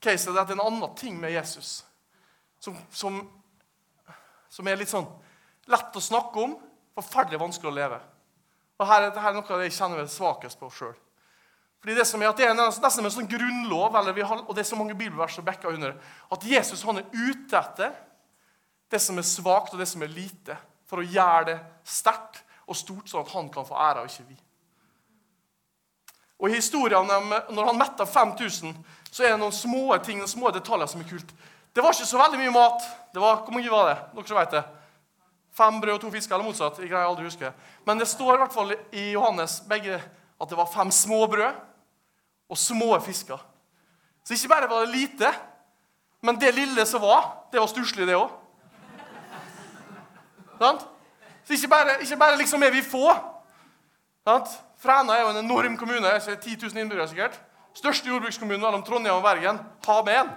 caset, 0.00 0.32
det 0.32 0.40
er 0.40 0.54
en 0.54 0.62
annen 0.64 0.94
ting 0.96 1.18
med 1.20 1.34
Jesus 1.34 1.82
som, 2.60 2.76
som, 2.90 3.18
som, 4.48 4.68
er 4.68 4.80
litt 4.80 4.88
sånn 4.88 5.08
lett 5.68 5.96
å 5.96 6.02
snakke 6.02 6.40
om, 6.40 6.56
forferdelig 6.96 7.40
vanskelig 7.40 7.70
å 7.70 7.76
leve. 7.76 8.00
Og 8.80 8.88
her, 8.88 9.06
dette 9.06 9.20
er 9.20 9.36
noe 9.36 9.60
jeg 9.62 9.76
kjenner 9.76 10.00
meg 10.00 10.10
svakest 10.12 10.60
på 10.60 10.70
sjøl. 10.72 10.96
Fordi 11.80 11.96
Det 11.96 12.04
som 12.08 12.22
er 12.22 12.28
at 12.28 12.40
det 12.40 12.48
er 12.48 12.56
nesten 12.56 13.04
en 13.04 13.12
sånn 13.12 13.28
grunnlov, 13.28 13.96
har, 13.96 14.42
og 14.44 14.52
det 14.56 14.64
er 14.64 14.68
så 14.68 14.76
mange 14.76 14.96
bibelvers 14.96 15.38
som 15.38 15.44
backer 15.44 15.72
under, 15.72 15.96
at 16.32 16.44
Jesus 16.44 16.84
han 16.84 17.00
er 17.00 17.08
ute 17.12 17.56
etter 17.56 17.94
det 18.90 19.00
som 19.00 19.20
er 19.20 19.28
svakt, 19.28 19.72
og 19.72 19.80
det 19.80 19.88
som 19.88 20.02
er 20.04 20.12
lite, 20.12 20.56
for 20.88 21.00
å 21.00 21.06
gjøre 21.06 21.52
det 21.52 21.58
sterkt 21.88 22.42
og 22.70 22.78
stort, 22.78 23.08
sånn 23.10 23.24
at 23.24 23.34
han 23.34 23.50
kan 23.52 23.66
få 23.66 23.74
æra, 23.74 24.04
og 24.04 24.10
ikke 24.10 24.28
vi. 24.28 24.38
Og 26.40 26.48
i 26.48 26.56
historien 26.56 27.08
når 27.10 27.66
han 27.66 27.78
metta 27.78 28.06
5000, 28.06 28.76
så 29.10 29.24
er 29.26 29.34
det 29.34 29.40
noen 29.42 29.54
små 29.54 29.96
ting, 30.04 30.20
noen 30.22 30.30
små 30.30 30.52
detaljer 30.54 30.88
som 30.88 31.02
er 31.02 31.08
kult. 31.10 31.32
Det 31.74 31.82
var 31.82 31.94
ikke 31.94 32.08
så 32.08 32.20
veldig 32.20 32.38
mye 32.40 32.54
mat. 32.54 32.86
Det 33.14 33.20
var, 33.22 33.42
Hvor 33.44 33.54
mye 33.54 33.70
var 33.70 33.90
det? 33.90 33.96
Dere 34.14 34.30
som 34.30 34.38
vet 34.38 34.54
det? 34.54 34.62
Fem 35.54 35.80
brød 35.82 35.96
og 35.96 36.00
to 36.00 36.10
fisker, 36.14 36.34
eller 36.34 36.46
motsatt. 36.46 36.78
Jeg 36.78 36.90
greier 36.90 37.10
aldri 37.10 37.26
å 37.26 37.30
huske. 37.30 37.52
Men 37.86 37.98
det 37.98 38.08
står 38.08 38.34
i 38.34 38.40
hvert 38.40 38.54
fall 38.54 38.74
i 38.74 39.10
Johannes 39.10 39.60
begge 39.68 39.98
at 40.00 40.48
det 40.48 40.58
var 40.58 40.70
fem 40.70 40.90
små 40.94 41.24
brød 41.30 41.58
og 42.50 42.58
små 42.58 42.94
fisker. 43.04 43.42
Så 44.24 44.34
ikke 44.34 44.52
bare 44.54 44.70
var 44.70 44.86
det 44.86 44.94
lite, 44.94 45.32
men 46.22 46.38
det 46.40 46.54
lille 46.54 46.86
som 46.86 47.02
var, 47.02 47.48
det 47.52 47.60
var 47.60 47.68
stusslig, 47.70 48.06
det 48.06 48.16
òg. 48.18 48.30
Så 51.44 51.52
ikke 51.52 51.68
bare, 51.68 52.00
ikke 52.00 52.16
bare 52.16 52.38
liksom 52.38 52.62
er 52.62 52.70
vi 52.70 52.82
få. 52.82 53.06
Sant? 54.24 54.48
Fræna 54.80 55.12
er 55.12 55.20
jo 55.20 55.30
en 55.30 55.44
enorm 55.44 55.76
kommune. 55.76 56.20
10 56.20 56.56
000 56.62 56.78
innbyggere 56.78 57.08
sikkert. 57.08 57.40
Største 57.74 58.08
jordbrukskommunen 58.08 58.60
mellom 58.60 58.82
Trondheim 58.82 59.16
og 59.16 59.22
Bergen. 59.22 59.60
Ta 59.82 60.02
med 60.02 60.20
en. 60.20 60.30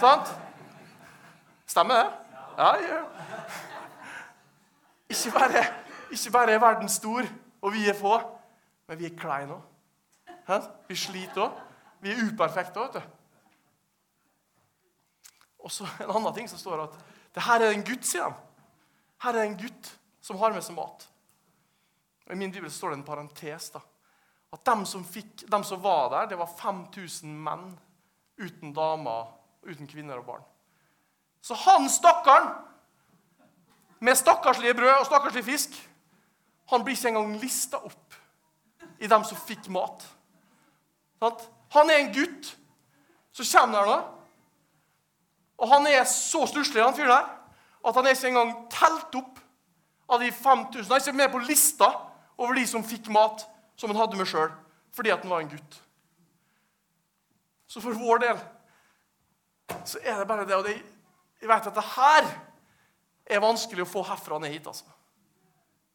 Sant? 0.00 0.32
Stemmer 1.66 1.94
det? 1.94 2.08
Ja, 2.58 2.74
ja. 2.74 3.02
Ikke 5.08 5.30
bare, 5.38 5.64
ikke 6.10 6.30
bare 6.30 6.52
er 6.52 6.58
verden 6.58 6.88
stor, 6.88 7.22
og 7.62 7.72
vi 7.72 7.88
er 7.88 7.94
få, 7.94 8.20
men 8.88 8.98
vi 8.98 9.06
er 9.06 9.16
kleine 9.18 9.54
òg. 9.54 10.66
Vi 10.88 10.96
sliter 10.96 11.46
òg. 11.46 11.56
Vi 12.00 12.10
er 12.10 12.22
uperfekte 12.26 12.80
òg, 12.80 12.94
vet 12.94 13.02
du. 13.02 13.16
Og 15.60 15.70
så 15.70 15.86
en 16.00 16.10
annen 16.10 16.34
ting 16.34 16.48
som 16.50 16.58
står 16.58 16.84
at 16.84 17.00
det 17.34 17.42
her 17.46 17.62
er 17.62 17.74
en 17.74 17.84
gutt, 17.86 18.06
sier 18.06 18.26
de. 18.26 18.34
Her 19.22 19.38
er 19.38 19.46
en 19.46 19.58
gutt 19.58 19.90
som 20.20 20.38
har 20.40 20.52
med 20.54 20.64
seg 20.64 20.76
mat. 20.76 21.06
Og 22.26 22.34
I 22.34 22.38
min 22.38 22.52
bibel 22.52 22.70
står 22.70 22.92
det 22.92 23.00
en 23.00 23.06
parentes. 23.06 23.70
da. 23.74 23.80
At 24.52 24.64
de 24.66 24.86
som, 24.86 25.04
fikk, 25.06 25.44
de 25.46 25.60
som 25.64 25.82
var 25.82 26.10
der, 26.10 26.30
det 26.30 26.38
var 26.38 26.50
5000 26.58 27.36
menn 27.44 27.72
uten 28.40 28.74
damer, 28.74 29.32
uten 29.66 29.88
kvinner 29.88 30.20
og 30.20 30.26
barn. 30.26 30.44
Så 31.40 31.54
han 31.54 31.88
stakkaren 31.90 32.50
med 34.00 34.16
stakkarslige 34.16 34.74
brød 34.74 34.94
og 34.98 35.06
stakkarslig 35.08 35.44
fisk, 35.44 35.76
han 36.70 36.84
blir 36.84 36.94
ikke 36.96 37.10
engang 37.10 37.34
lista 37.42 37.80
opp 37.82 38.14
i 39.00 39.08
dem 39.10 39.24
som 39.26 39.38
fikk 39.42 39.68
mat. 39.72 40.04
Han 41.20 41.90
er 41.90 41.98
en 41.98 42.14
gutt 42.14 42.56
Så 43.32 43.44
kommer 43.46 43.78
der 43.78 43.86
nå. 43.86 43.98
Og 45.60 45.68
han 45.68 45.86
er 45.86 46.04
så 46.04 46.46
stusslig, 46.48 46.82
han 46.82 46.96
fyren 46.96 47.12
der, 47.12 47.28
at 47.86 47.94
han 47.94 48.06
er 48.06 48.16
ikke 48.16 48.28
engang 48.32 48.50
telt 48.72 49.14
opp 49.20 49.39
av 50.10 50.20
de 50.20 50.30
5000. 50.34 50.90
Han 50.90 50.96
er 50.96 51.04
ikke 51.04 51.18
med 51.20 51.32
på 51.32 51.42
lista 51.46 51.90
over 52.40 52.58
de 52.58 52.66
som 52.66 52.84
fikk 52.86 53.08
mat, 53.14 53.44
som 53.78 53.92
han 53.92 54.00
hadde 54.00 54.18
med 54.18 54.28
sjøl, 54.28 54.50
fordi 54.96 55.12
at 55.14 55.22
han 55.24 55.32
var 55.32 55.44
en 55.44 55.52
gutt. 55.52 55.80
Så 57.70 57.82
for 57.82 57.94
vår 57.94 58.24
del 58.24 58.40
så 59.86 60.00
er 60.02 60.18
det 60.18 60.26
bare 60.26 60.42
det 60.48 60.56
Og 60.56 60.64
det, 60.66 60.72
jeg 61.40 61.48
vet 61.48 61.66
at 61.70 61.76
det 61.76 61.90
her 61.94 62.24
er 63.30 63.42
vanskelig 63.44 63.84
å 63.84 63.92
få 63.92 64.02
herfra 64.08 64.40
ned 64.42 64.50
hit. 64.50 64.66
altså. 64.66 64.88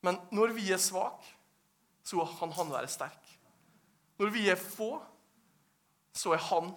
Men 0.01 0.21
når 0.32 0.54
vi 0.56 0.69
er 0.71 0.80
svake, 0.80 1.28
så 2.06 2.23
kan 2.39 2.54
han 2.56 2.71
være 2.71 2.88
sterk. 2.88 3.32
Når 4.21 4.32
vi 4.32 4.45
er 4.49 4.56
få, 4.56 5.01
så 6.15 6.32
er 6.32 6.43
han 6.47 6.71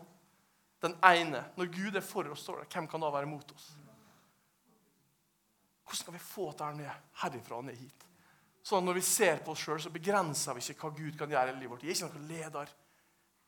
den 0.83 0.96
ene. 1.05 1.44
Når 1.57 1.70
Gud 1.70 1.96
er 1.96 2.05
for 2.05 2.27
oss, 2.33 2.48
hvem 2.72 2.88
kan 2.90 3.05
da 3.05 3.12
være 3.14 3.31
mot 3.31 3.53
oss? 3.55 3.68
Hvordan 5.88 6.03
skal 6.03 6.12
vi 6.12 6.20
få 6.20 6.51
dette 6.51 6.66
ned 6.77 7.05
herifra 7.22 7.57
og 7.57 7.64
ned 7.64 7.77
hit? 7.81 8.03
Sånn 8.61 8.83
at 8.83 8.87
Når 8.90 8.98
vi 8.98 9.05
ser 9.09 9.38
på 9.40 9.55
oss 9.55 9.62
sjøl, 9.64 9.87
begrenser 9.94 10.57
vi 10.57 10.61
ikke 10.61 10.83
hva 10.83 10.96
Gud 10.98 11.14
kan 11.16 11.31
gjøre 11.33 11.55
i 11.55 11.57
livet 11.57 11.70
vårt. 11.72 11.85
Jeg 11.87 11.94
er 11.94 11.96
ikke 11.96 12.18
noen 12.18 12.27
leder, 12.29 12.72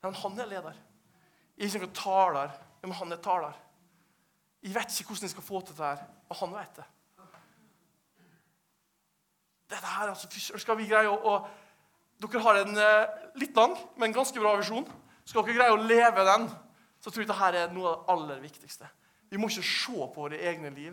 men 0.00 0.16
han 0.22 0.40
er 0.40 0.48
leder. 0.48 0.78
Jeg 1.58 1.66
er 1.66 1.74
ikke 1.74 1.82
noen 1.84 1.98
taler, 1.98 2.54
men 2.80 2.96
han 2.96 3.12
er 3.12 3.20
taler. 3.20 3.58
Jeg 4.64 4.72
vet 4.72 4.94
ikke 4.94 5.12
hvordan 5.12 5.28
jeg 5.28 5.34
skal 5.34 5.46
få 5.50 5.60
til 5.60 5.76
dette, 5.76 6.08
og 6.30 6.40
han 6.40 6.56
vet 6.56 6.80
det. 6.80 6.86
Dette 9.74 9.92
her, 9.98 10.14
altså, 10.14 10.56
skal 10.64 10.80
vi 10.80 10.88
greie 10.88 11.10
å, 11.10 11.18
å 11.20 11.36
Dere 12.20 12.40
har 12.44 12.58
en 12.60 12.74
eh, 12.76 13.20
litt 13.40 13.56
lang, 13.56 13.72
men 13.96 14.12
ganske 14.12 14.36
bra 14.36 14.50
visjon. 14.60 14.84
Skal 15.24 15.44
dere 15.46 15.56
greie 15.56 15.72
å 15.72 15.78
leve 15.80 16.24
den, 16.28 16.50
så 17.00 17.08
tror 17.08 17.24
jeg 17.24 17.30
dette 17.30 17.52
er 17.62 17.70
noe 17.72 17.88
av 17.88 17.94
det 17.94 18.12
aller 18.12 18.42
viktigste. 18.42 18.88
Vi 19.32 19.40
må 19.40 19.48
ikke 19.48 19.64
se 19.64 19.94
på 19.96 20.24
våre 20.26 20.40
egne 20.50 20.68
liv 20.74 20.92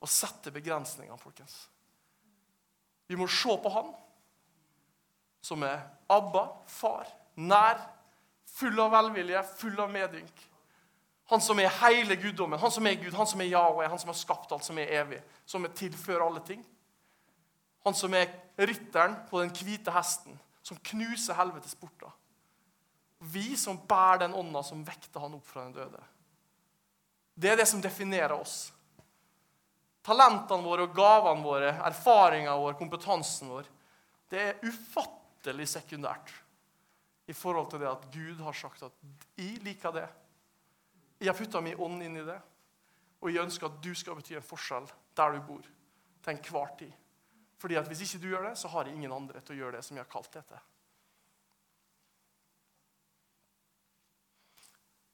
og 0.00 0.10
sette 0.10 0.52
begrensninger, 0.54 1.16
folkens. 1.16 1.66
Vi 3.08 3.16
må 3.16 3.26
se 3.30 3.56
på 3.62 3.72
Han 3.72 3.94
som 5.42 5.62
er 5.64 5.80
Abba, 6.10 6.48
far, 6.66 7.08
nær, 7.36 7.78
full 8.58 8.78
av 8.80 8.90
velvilje, 8.92 9.42
full 9.56 9.78
av 9.80 9.90
medynk. 9.92 10.44
Han 11.28 11.40
som 11.44 11.60
er 11.60 11.72
hele 11.82 12.16
guddommen, 12.16 12.58
han 12.58 12.72
som 12.72 12.86
er 12.88 12.96
Gud, 12.96 13.12
han 13.12 13.28
som 13.28 13.40
er 13.44 13.50
Yahweh, 13.50 13.88
han 13.90 14.00
som 14.00 14.08
har 14.08 14.16
skapt 14.16 14.52
alt 14.52 14.64
som 14.64 14.78
er 14.80 14.92
evig, 15.02 15.20
som 15.46 15.64
er 15.64 15.74
tilfører 15.76 16.24
alle 16.24 16.40
ting. 16.44 16.62
Han 17.84 17.96
som 17.96 18.14
er 18.16 18.32
rytteren 18.56 19.18
på 19.28 19.42
den 19.42 19.52
hvite 19.52 19.92
hesten, 19.92 20.38
som 20.64 20.80
knuser 20.90 21.36
helvetes 21.36 21.76
porter. 21.76 22.10
Vi 23.20 23.56
som 23.56 23.78
bærer 23.88 24.24
den 24.24 24.36
ånda 24.40 24.62
som 24.64 24.84
vekter 24.86 25.20
han 25.20 25.36
opp 25.36 25.46
fra 25.46 25.66
den 25.66 25.76
døde. 25.76 26.00
Det 27.38 27.52
er 27.52 27.60
det 27.60 27.68
som 27.68 27.82
definerer 27.82 28.34
oss. 28.34 28.72
Talentene 30.08 30.64
våre 30.64 30.86
og 30.86 30.94
gavene 30.96 31.44
våre, 31.44 31.72
erfaringene 31.84 32.56
våre, 32.56 32.76
kompetansen 32.78 33.50
vår, 33.52 33.66
det 34.32 34.40
er 34.40 34.62
ufattelig 34.64 35.66
sekundært 35.68 36.32
i 37.28 37.36
forhold 37.36 37.68
til 37.70 37.82
det 37.82 37.90
at 37.90 38.06
Gud 38.12 38.40
har 38.40 38.56
sagt 38.56 38.82
at 38.82 38.92
'jeg 39.36 39.60
liker 39.64 39.92
det'. 39.92 40.08
Jeg 41.20 41.28
har 41.28 41.38
putta 41.38 41.60
min 41.60 41.80
ånd 41.80 42.02
inn 42.02 42.16
i 42.16 42.24
det, 42.24 42.40
og 43.20 43.32
jeg 43.32 43.44
ønsker 43.44 43.66
at 43.66 43.82
du 43.82 43.94
skal 43.94 44.14
bety 44.14 44.34
en 44.34 44.42
forskjell 44.42 44.88
der 45.16 45.32
du 45.32 45.40
bor, 45.40 45.62
til 46.22 46.32
enhver 46.32 46.76
tid. 46.78 46.92
Fordi 47.58 47.74
at 47.74 47.86
Hvis 47.86 48.00
ikke 48.00 48.22
du 48.22 48.28
gjør 48.28 48.48
det, 48.48 48.58
så 48.58 48.68
har 48.68 48.84
jeg 48.84 48.94
ingen 48.94 49.12
andre 49.12 49.40
til 49.40 49.56
å 49.56 49.58
gjøre 49.58 49.76
det 49.76 49.84
som 49.84 49.96
jeg 49.96 50.04
har 50.04 50.12
kalt 50.12 50.32
dette. 50.32 50.60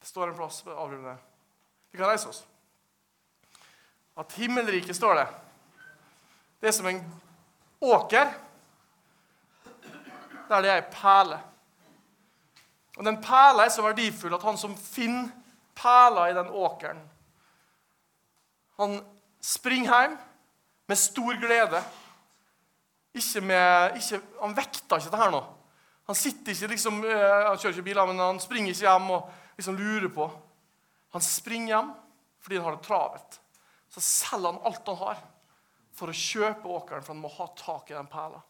Det 0.00 0.08
står 0.08 0.28
en 0.28 0.36
plass 0.36 0.66
ved 0.66 0.74
avrundende. 0.74 1.18
Vi 1.90 1.98
kan 1.98 2.06
reise 2.06 2.28
oss. 2.28 2.46
At 4.18 4.32
himmelriket, 4.38 4.96
står 4.96 5.14
det, 5.14 5.26
det 6.60 6.68
er 6.70 6.76
som 6.76 6.86
en 6.86 7.00
åker 7.84 8.30
der 10.48 10.62
det 10.62 10.70
er 10.70 10.82
ei 10.82 10.92
perle. 10.92 11.38
Og 12.96 13.04
den 13.04 13.18
perla 13.22 13.64
er 13.64 13.72
så 13.72 13.82
verdifull 13.82 14.36
at 14.36 14.44
han 14.44 14.58
som 14.60 14.76
finner 14.78 15.32
perla 15.74 16.28
i 16.30 16.36
den 16.36 16.52
åkeren. 16.52 17.00
Han 18.78 19.00
springer 19.42 19.90
hjem 19.90 20.16
med 20.86 21.00
stor 21.00 21.40
glede. 21.40 21.82
Ikke 23.14 23.40
med, 23.40 23.96
ikke, 23.96 24.20
han 24.40 24.56
vekter 24.56 24.98
ikke 24.98 25.10
det 25.10 25.22
her 25.22 25.30
nå. 25.30 25.42
Han 26.06 26.18
sitter 26.18 26.52
ikke 26.52 26.72
liksom, 26.74 27.04
eh, 27.04 27.46
han 27.48 27.58
kjører 27.58 27.76
ikke 27.76 27.88
biler, 27.88 28.06
men 28.06 28.18
han 28.20 28.40
springer 28.40 28.74
ikke 28.74 28.84
hjem 28.84 29.10
og 29.14 29.30
liksom 29.56 29.78
lurer 29.78 30.10
på. 30.12 30.28
Han 31.14 31.22
springer 31.22 31.74
hjem 31.74 31.92
fordi 32.44 32.56
han 32.56 32.64
har 32.66 32.76
det 32.76 32.84
travelt. 32.84 33.38
Så 33.94 34.02
selger 34.02 34.50
han 34.50 34.64
alt 34.66 34.90
han 34.90 34.98
har, 34.98 35.22
for 35.94 36.10
å 36.10 36.16
kjøpe 36.18 36.66
åkeren, 36.66 37.04
for 37.04 37.14
han 37.14 37.22
må 37.22 37.30
ha 37.36 37.46
tak 37.54 37.92
i 37.92 37.96
den 37.96 38.10
perla. 38.10 38.40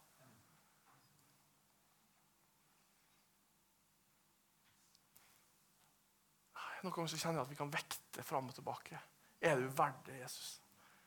Noen 6.84 6.92
ganger 6.92 7.12
så 7.12 7.16
kjenner 7.16 7.40
jeg 7.40 7.46
at 7.46 7.52
vi 7.52 7.56
kan 7.56 7.72
vekte 7.72 8.24
fram 8.24 8.48
og 8.50 8.56
tilbake. 8.56 8.98
Er 9.40 9.60
du 9.60 9.68
verdt 9.72 10.02
det, 10.08 10.18
Jesus? 10.20 10.48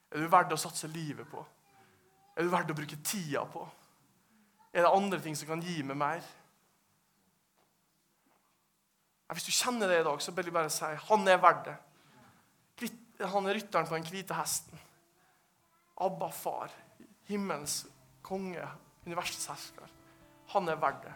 Er 0.09 0.23
du 0.23 0.29
verdt 0.31 0.53
å 0.53 0.57
satse 0.57 0.89
livet 0.89 1.27
på? 1.29 1.43
Er 2.37 2.45
du 2.45 2.53
verdt 2.53 2.73
å 2.73 2.77
bruke 2.77 2.97
tida 3.05 3.43
på? 3.49 3.61
Er 4.73 4.85
det 4.85 4.93
andre 4.93 5.19
ting 5.21 5.37
som 5.37 5.49
kan 5.49 5.61
gi 5.61 5.81
meg 5.85 5.97
mer? 5.97 6.25
Hvis 9.33 9.49
du 9.49 9.53
kjenner 9.53 9.89
det 9.91 9.99
i 10.01 10.07
dag, 10.07 10.21
så 10.23 10.33
vil 10.33 10.49
jeg 10.49 10.55
bare 10.55 10.71
si 10.73 10.89
han 11.09 11.29
er 11.29 11.41
verdt 11.41 11.65
det. 11.67 11.77
Han 13.19 13.47
er 13.49 13.57
rytteren 13.57 13.87
på 13.89 13.97
den 13.97 14.09
hvite 14.11 14.35
hesten. 14.37 14.81
Abba, 15.97 16.29
far, 16.29 16.73
himmelens 17.25 17.85
konge, 18.21 18.61
universets 19.05 19.47
hersker. 19.49 19.95
Han 20.53 20.69
er 20.69 20.77
verdt 20.79 21.07
det. 21.07 21.15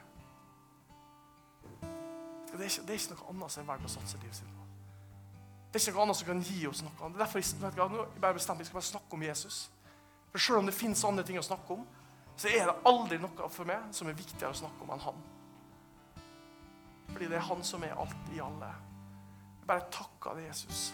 Det 2.51 2.59
er, 2.59 2.67
ikke, 2.67 2.81
det 2.87 2.95
er 2.95 2.99
ikke 2.99 3.15
noe 3.15 3.29
annet 3.31 3.53
som 3.53 3.61
er 3.61 3.69
verdt 3.69 3.85
å 3.87 3.91
satse 3.93 4.17
livet 4.19 4.39
sitt 4.41 4.49
på. 4.51 4.65
Det 5.71 5.79
er 5.79 5.85
ikke 5.85 5.95
noe 5.95 6.03
annet 6.03 6.19
som 6.19 6.27
kan 6.27 6.41
gi 6.43 6.65
oss 6.67 6.81
noe. 6.83 6.95
Det 6.97 7.13
er 7.13 7.21
derfor 7.21 7.39
jeg, 7.39 7.59
vet 7.61 7.77
jeg 7.79 8.21
bare 8.25 8.35
bestemmer, 8.35 8.59
vi 8.59 8.67
skal 8.67 8.79
bare 8.81 8.89
snakke 8.89 9.15
om 9.15 9.23
Jesus. 9.23 9.59
For 10.33 10.43
Selv 10.43 10.59
om 10.59 10.67
det 10.67 10.75
finnes 10.75 11.03
andre 11.07 11.23
ting 11.27 11.39
å 11.39 11.45
snakke 11.45 11.77
om, 11.77 11.85
så 12.35 12.49
er 12.51 12.67
det 12.67 12.75
aldri 12.89 13.19
noe 13.21 13.47
for 13.53 13.69
meg 13.69 13.93
som 13.95 14.09
er 14.09 14.17
viktigere 14.17 14.51
å 14.51 14.59
snakke 14.63 14.83
om 14.83 14.91
enn 14.95 15.05
han. 15.05 15.21
Fordi 17.11 17.29
det 17.31 17.37
er 17.39 17.47
han 17.47 17.63
som 17.67 17.83
er 17.87 17.95
alt 17.99 18.33
i 18.35 18.41
alle. 18.43 18.71
Jeg 19.61 19.69
bare 19.69 19.87
takker 19.93 20.39
deg, 20.39 20.49
Jesus. 20.49 20.89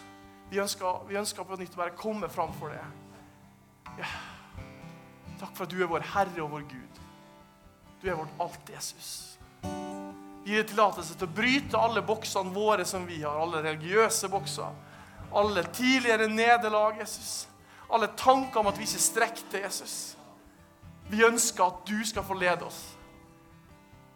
Vi 0.50 0.60
ønsker, 0.60 1.04
vi 1.08 1.18
ønsker 1.20 1.44
på 1.44 1.58
nytt 1.60 1.76
å 1.76 1.82
bare 1.82 1.96
komme 1.98 2.28
fram 2.32 2.52
for 2.56 2.72
det. 2.72 2.84
Ja. 3.98 4.12
Takk 5.38 5.54
for 5.54 5.66
at 5.66 5.72
du 5.72 5.82
er 5.82 5.90
vår 5.90 6.06
Herre 6.14 6.44
og 6.44 6.54
vår 6.56 6.64
Gud. 6.70 7.02
Du 8.02 8.08
er 8.08 8.16
vårt 8.18 8.40
alt, 8.40 8.70
Jesus. 8.72 9.10
Gi 10.46 10.56
deg 10.56 10.68
tillatelse 10.70 11.18
til 11.18 11.28
å 11.28 11.36
bryte 11.36 11.78
alle 11.78 12.02
boksene 12.06 12.54
våre 12.54 12.86
som 12.88 13.04
vi 13.06 13.20
har, 13.20 13.36
alle 13.36 13.60
religiøse 13.66 14.30
bokser. 14.32 14.72
Alle 15.36 15.66
tidligere 15.76 16.30
nederlag, 16.32 16.96
Jesus. 17.02 17.46
Alle 17.92 18.08
tanker 18.16 18.60
om 18.60 18.70
at 18.70 18.78
vi 18.78 18.86
ikke 18.88 19.02
strekker 19.02 19.50
til 19.52 19.66
Jesus. 19.66 19.96
Vi 21.08 21.24
ønsker 21.24 21.66
at 21.66 21.84
du 21.88 21.98
skal 22.06 22.24
få 22.24 22.36
lede 22.38 22.64
oss. 22.64 22.80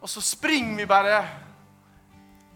Og 0.01 0.09
så 0.09 0.23
springer 0.25 0.81
vi 0.81 0.89
bare 0.89 1.21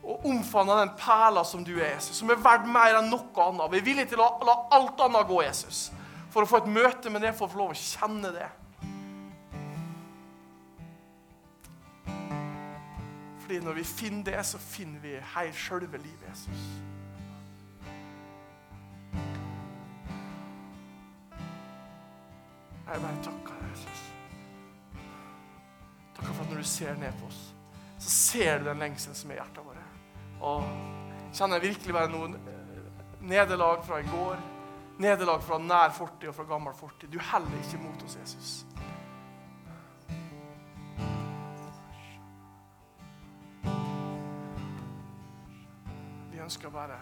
og 0.06 0.26
omfavne 0.30 0.76
den 0.80 0.92
perla 0.98 1.42
som 1.44 1.64
du 1.66 1.74
er, 1.80 1.96
Jesus, 1.96 2.20
som 2.20 2.30
er 2.30 2.38
verdt 2.38 2.68
mer 2.70 3.00
enn 3.00 3.08
noe 3.10 3.42
annet. 3.42 3.72
Vi 3.72 3.80
er 3.80 3.86
villige 3.88 4.12
til 4.12 4.22
å 4.22 4.28
la 4.46 4.54
alt 4.76 5.00
annet 5.02 5.26
gå, 5.26 5.40
Jesus, 5.42 5.88
for 6.30 6.46
å 6.46 6.50
få 6.50 6.62
et 6.62 6.70
møte 6.70 7.10
med 7.10 7.26
det, 7.26 7.34
for 7.34 7.48
å 7.48 7.52
få 7.52 7.64
lov 7.64 7.74
å 7.74 7.80
kjenne 7.80 8.30
det. 8.36 8.46
Fordi 13.46 13.58
når 13.62 13.78
vi 13.78 13.86
finner 13.86 14.24
det, 14.26 14.40
så 14.46 14.58
finner 14.58 15.02
vi 15.02 15.16
hei, 15.34 15.46
sjølve 15.54 15.98
livet, 16.02 16.28
Jesus. 16.30 16.66
Jeg 22.86 23.02
bare 23.02 23.22
takker 23.26 23.58
deg, 23.58 23.70
Jesus. 23.74 24.04
Takker 26.16 26.32
for 26.32 26.44
at 26.44 26.50
når 26.50 26.62
du 26.62 26.70
ser 26.70 26.98
ned 26.98 27.18
på 27.18 27.30
oss, 27.30 27.40
så 27.98 28.10
ser 28.10 28.58
du 28.58 28.70
den 28.70 28.82
lengselen 28.82 29.18
som 29.18 29.30
er 29.30 29.38
i 29.38 29.42
hjertet 29.42 29.66
vårt. 29.66 29.75
Og 30.40 30.64
kjenner 31.36 31.62
virkelig 31.62 31.94
bare 31.94 32.10
noen 32.12 32.36
nederlag 33.26 33.82
fra 33.84 34.00
i 34.00 34.06
går, 34.08 34.38
nederlag 34.98 35.42
fra 35.44 35.58
nær 35.58 35.92
fortid 35.96 36.30
og 36.30 36.36
fra 36.36 36.46
gammel 36.48 36.74
fortid. 36.76 37.10
Du 37.12 37.18
heller 37.20 37.60
ikke 37.62 37.80
mot 37.82 38.02
oss, 38.06 38.16
Jesus. 38.20 38.64
Vi 46.32 46.42
ønsker 46.42 46.70
bare 46.70 47.00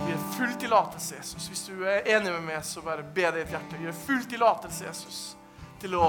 Vi 0.00 0.06
gir 0.06 0.20
full 0.32 0.52
tillatelse, 0.56 1.16
Jesus. 1.16 1.46
Hvis 1.46 1.66
du 1.68 1.82
er 1.84 2.06
enig 2.08 2.30
med 2.32 2.46
meg, 2.46 2.62
så 2.64 2.80
bare 2.80 3.02
be 3.04 3.26
det 3.34 3.42
i 3.42 3.44
et 3.44 3.50
hjerte. 3.52 3.76
Vi 3.76 3.84
gir 3.84 3.98
full 4.06 4.22
tillatelse, 4.24 4.86
Jesus, 4.86 5.18
til 5.82 5.98
å 5.98 6.06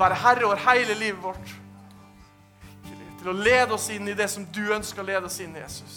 være 0.00 0.18
herre 0.18 0.48
over 0.48 0.58
hele 0.64 0.96
livet 0.98 1.22
vårt. 1.22 1.52
Til 3.24 3.32
å 3.32 3.40
lede 3.40 3.72
oss 3.72 3.86
inn 3.88 4.04
i 4.04 4.12
det 4.12 4.26
som 4.28 4.42
du 4.52 4.66
ønsker 4.74 5.00
å 5.00 5.06
lede 5.08 5.30
oss 5.30 5.38
inn 5.40 5.54
i, 5.56 5.62
Jesus. 5.62 5.94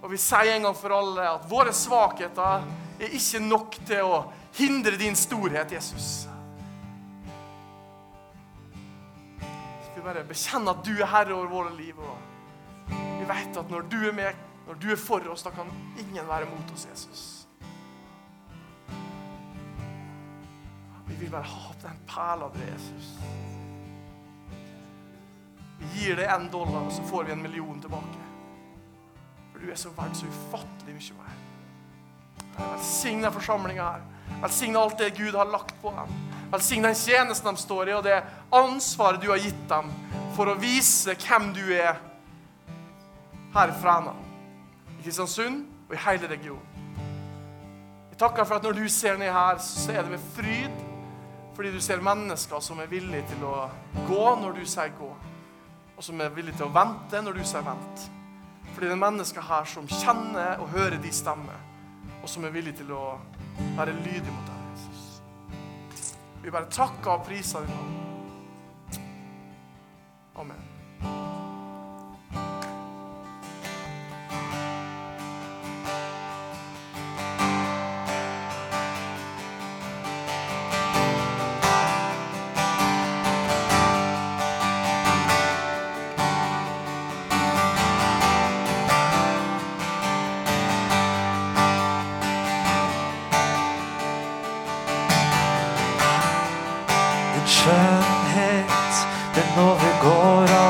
Og 0.00 0.08
vi 0.08 0.16
sier 0.16 0.54
en 0.54 0.64
gang 0.64 0.76
for 0.78 0.94
alle 0.96 1.26
at 1.28 1.44
våre 1.50 1.74
svakheter 1.76 2.64
er 2.96 3.16
ikke 3.18 3.42
nok 3.44 3.76
til 3.84 4.08
å 4.08 4.22
hindre 4.56 4.96
din 4.96 5.12
storhet, 5.12 5.74
Jesus. 5.76 6.24
Så 9.44 9.92
vi 9.98 10.06
bare 10.06 10.24
bekjenner 10.24 10.72
at 10.72 10.80
du 10.88 10.94
er 10.94 11.12
herre 11.12 11.36
over 11.36 11.52
våre 11.52 11.76
liv. 11.76 12.00
Og 12.00 12.96
vi 12.96 13.28
vet 13.28 13.60
at 13.60 13.76
når 13.76 13.92
du 13.92 13.98
er 14.08 14.16
med, 14.16 14.40
når 14.64 14.80
du 14.80 14.88
er 14.94 15.04
for 15.04 15.28
oss, 15.28 15.44
da 15.44 15.52
kan 15.52 15.68
ingen 16.00 16.24
være 16.32 16.48
mot 16.48 16.72
oss, 16.72 16.88
Jesus. 16.88 17.26
Vi 21.12 21.20
vil 21.20 21.28
bare 21.28 21.44
ha 21.52 21.66
opp 21.74 21.84
den 21.84 22.00
perla 22.08 22.48
di, 22.56 22.64
Jesus. 22.72 23.12
Vi 25.78 25.88
gir 25.94 26.16
deg 26.16 26.30
en 26.32 26.48
dollar, 26.52 26.86
og 26.86 26.92
så 26.92 27.04
får 27.06 27.24
vi 27.28 27.34
en 27.34 27.42
million 27.42 27.80
tilbake. 27.80 28.22
For 29.52 29.62
du 29.62 29.70
er 29.72 29.80
så 29.80 29.92
verdt 29.96 30.18
så 30.20 30.28
ufattelig 30.30 30.96
mye 30.96 31.18
mer. 31.20 31.36
Velsign 32.56 33.22
den 33.24 33.34
forsamlinga 33.34 33.90
her. 33.90 34.06
Velsign 34.42 34.76
alt 34.76 34.98
det 34.98 35.12
Gud 35.18 35.36
har 35.36 35.48
lagt 35.52 35.74
på 35.82 35.92
dem. 35.96 36.14
Velsign 36.52 36.88
den 36.88 36.94
tjenesten 36.96 37.54
de 37.54 37.62
står 37.62 37.90
i, 37.90 37.96
og 37.96 38.04
det 38.06 38.22
ansvaret 38.54 39.20
du 39.22 39.30
har 39.30 39.42
gitt 39.42 39.64
dem 39.68 39.92
for 40.36 40.52
å 40.52 40.58
vise 40.60 41.16
hvem 41.16 41.52
du 41.56 41.64
er 41.72 41.96
her 43.56 43.72
i 43.72 43.76
Fræna, 43.80 44.12
i 44.98 45.04
Kristiansund 45.04 45.62
og 45.88 45.94
i 45.96 46.02
hele 46.04 46.28
regionen. 46.28 46.72
Jeg 48.10 48.20
takker 48.20 48.46
for 48.48 48.56
at 48.56 48.64
når 48.64 48.78
du 48.78 48.86
ser 48.88 49.18
ned 49.20 49.32
her, 49.32 49.58
så 49.60 49.92
er 49.92 50.04
det 50.04 50.14
med 50.14 50.28
fryd. 50.36 50.84
Fordi 51.56 51.72
du 51.72 51.80
ser 51.80 52.00
mennesker 52.04 52.60
som 52.60 52.80
er 52.80 52.88
villige 52.88 53.24
til 53.30 53.44
å 53.48 53.66
gå 54.08 54.24
når 54.40 54.58
du 54.58 54.62
sier 54.68 54.92
gå. 54.96 55.08
Og 55.96 56.04
som 56.04 56.20
er 56.20 56.34
villige 56.36 56.58
til 56.58 56.68
å 56.68 56.74
vente 56.74 57.22
når 57.24 57.38
du 57.38 57.44
sier 57.44 57.64
vent. 57.64 58.06
Fordi 58.74 58.88
det 58.90 58.92
er 58.92 59.00
mennesker 59.00 59.46
her 59.48 59.68
som 59.70 59.88
kjenner 59.88 60.60
og 60.60 60.68
hører 60.74 60.98
de 61.00 61.12
stemmer. 61.14 61.62
Og 62.22 62.28
som 62.28 62.44
er 62.44 62.52
villige 62.52 62.82
til 62.82 62.92
å 62.92 63.04
være 63.78 63.94
lydig 64.02 64.28
mot 64.28 64.50
deg, 64.50 64.66
Jesus. 64.74 65.06
Vi 66.42 66.52
bare 66.52 66.68
takker 66.72 67.14
og 67.14 67.24
priser 67.28 67.64
deg 67.64 67.72
navn. 67.72 68.15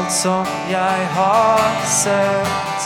Alt 0.07 0.13
som 0.13 0.47
jeg 0.71 1.07
har 1.15 1.87
sett. 1.87 2.83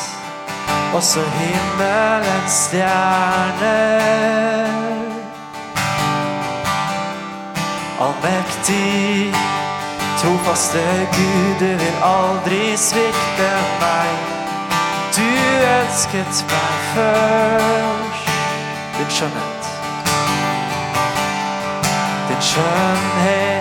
Også 0.94 1.20
himmelens 1.20 2.68
stjerner. 2.68 4.00
Allmektig, 8.00 9.34
trofaste 10.22 10.82
Gud, 11.12 11.60
du 11.60 11.76
vil 11.76 11.96
aldri 12.02 12.76
svikte 12.76 13.52
meg. 13.80 14.08
Du 15.16 15.30
elsket 15.76 16.44
meg 16.50 16.74
først. 16.94 18.28
Din 18.98 19.10
skjønnhet. 19.10 19.64
Din 22.28 22.40
skjønnhet 22.40 23.59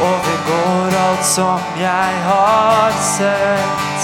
overgår 0.00 0.96
alt 1.08 1.24
som 1.26 1.60
jeg 1.78 2.12
har 2.24 2.92
sett. 3.16 4.00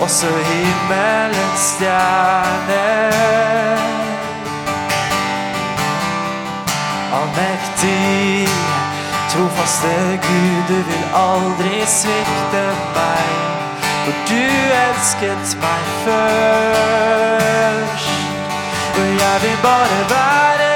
Også 0.00 0.26
himmelens 0.26 1.76
stjerner. 1.76 3.12
Allmektig, 7.18 8.48
trofaste 9.32 9.96
Gud, 10.28 10.62
du 10.68 10.78
vil 10.90 11.04
aldri 11.14 11.86
svikte 11.86 12.64
meg. 12.94 13.28
For 14.04 14.14
du 14.30 14.46
elsket 14.84 15.56
meg 15.64 15.82
først. 16.04 17.28
Og 18.98 19.06
jeg 19.22 19.36
vil 19.42 19.58
bare 19.62 20.00
være 20.14 20.67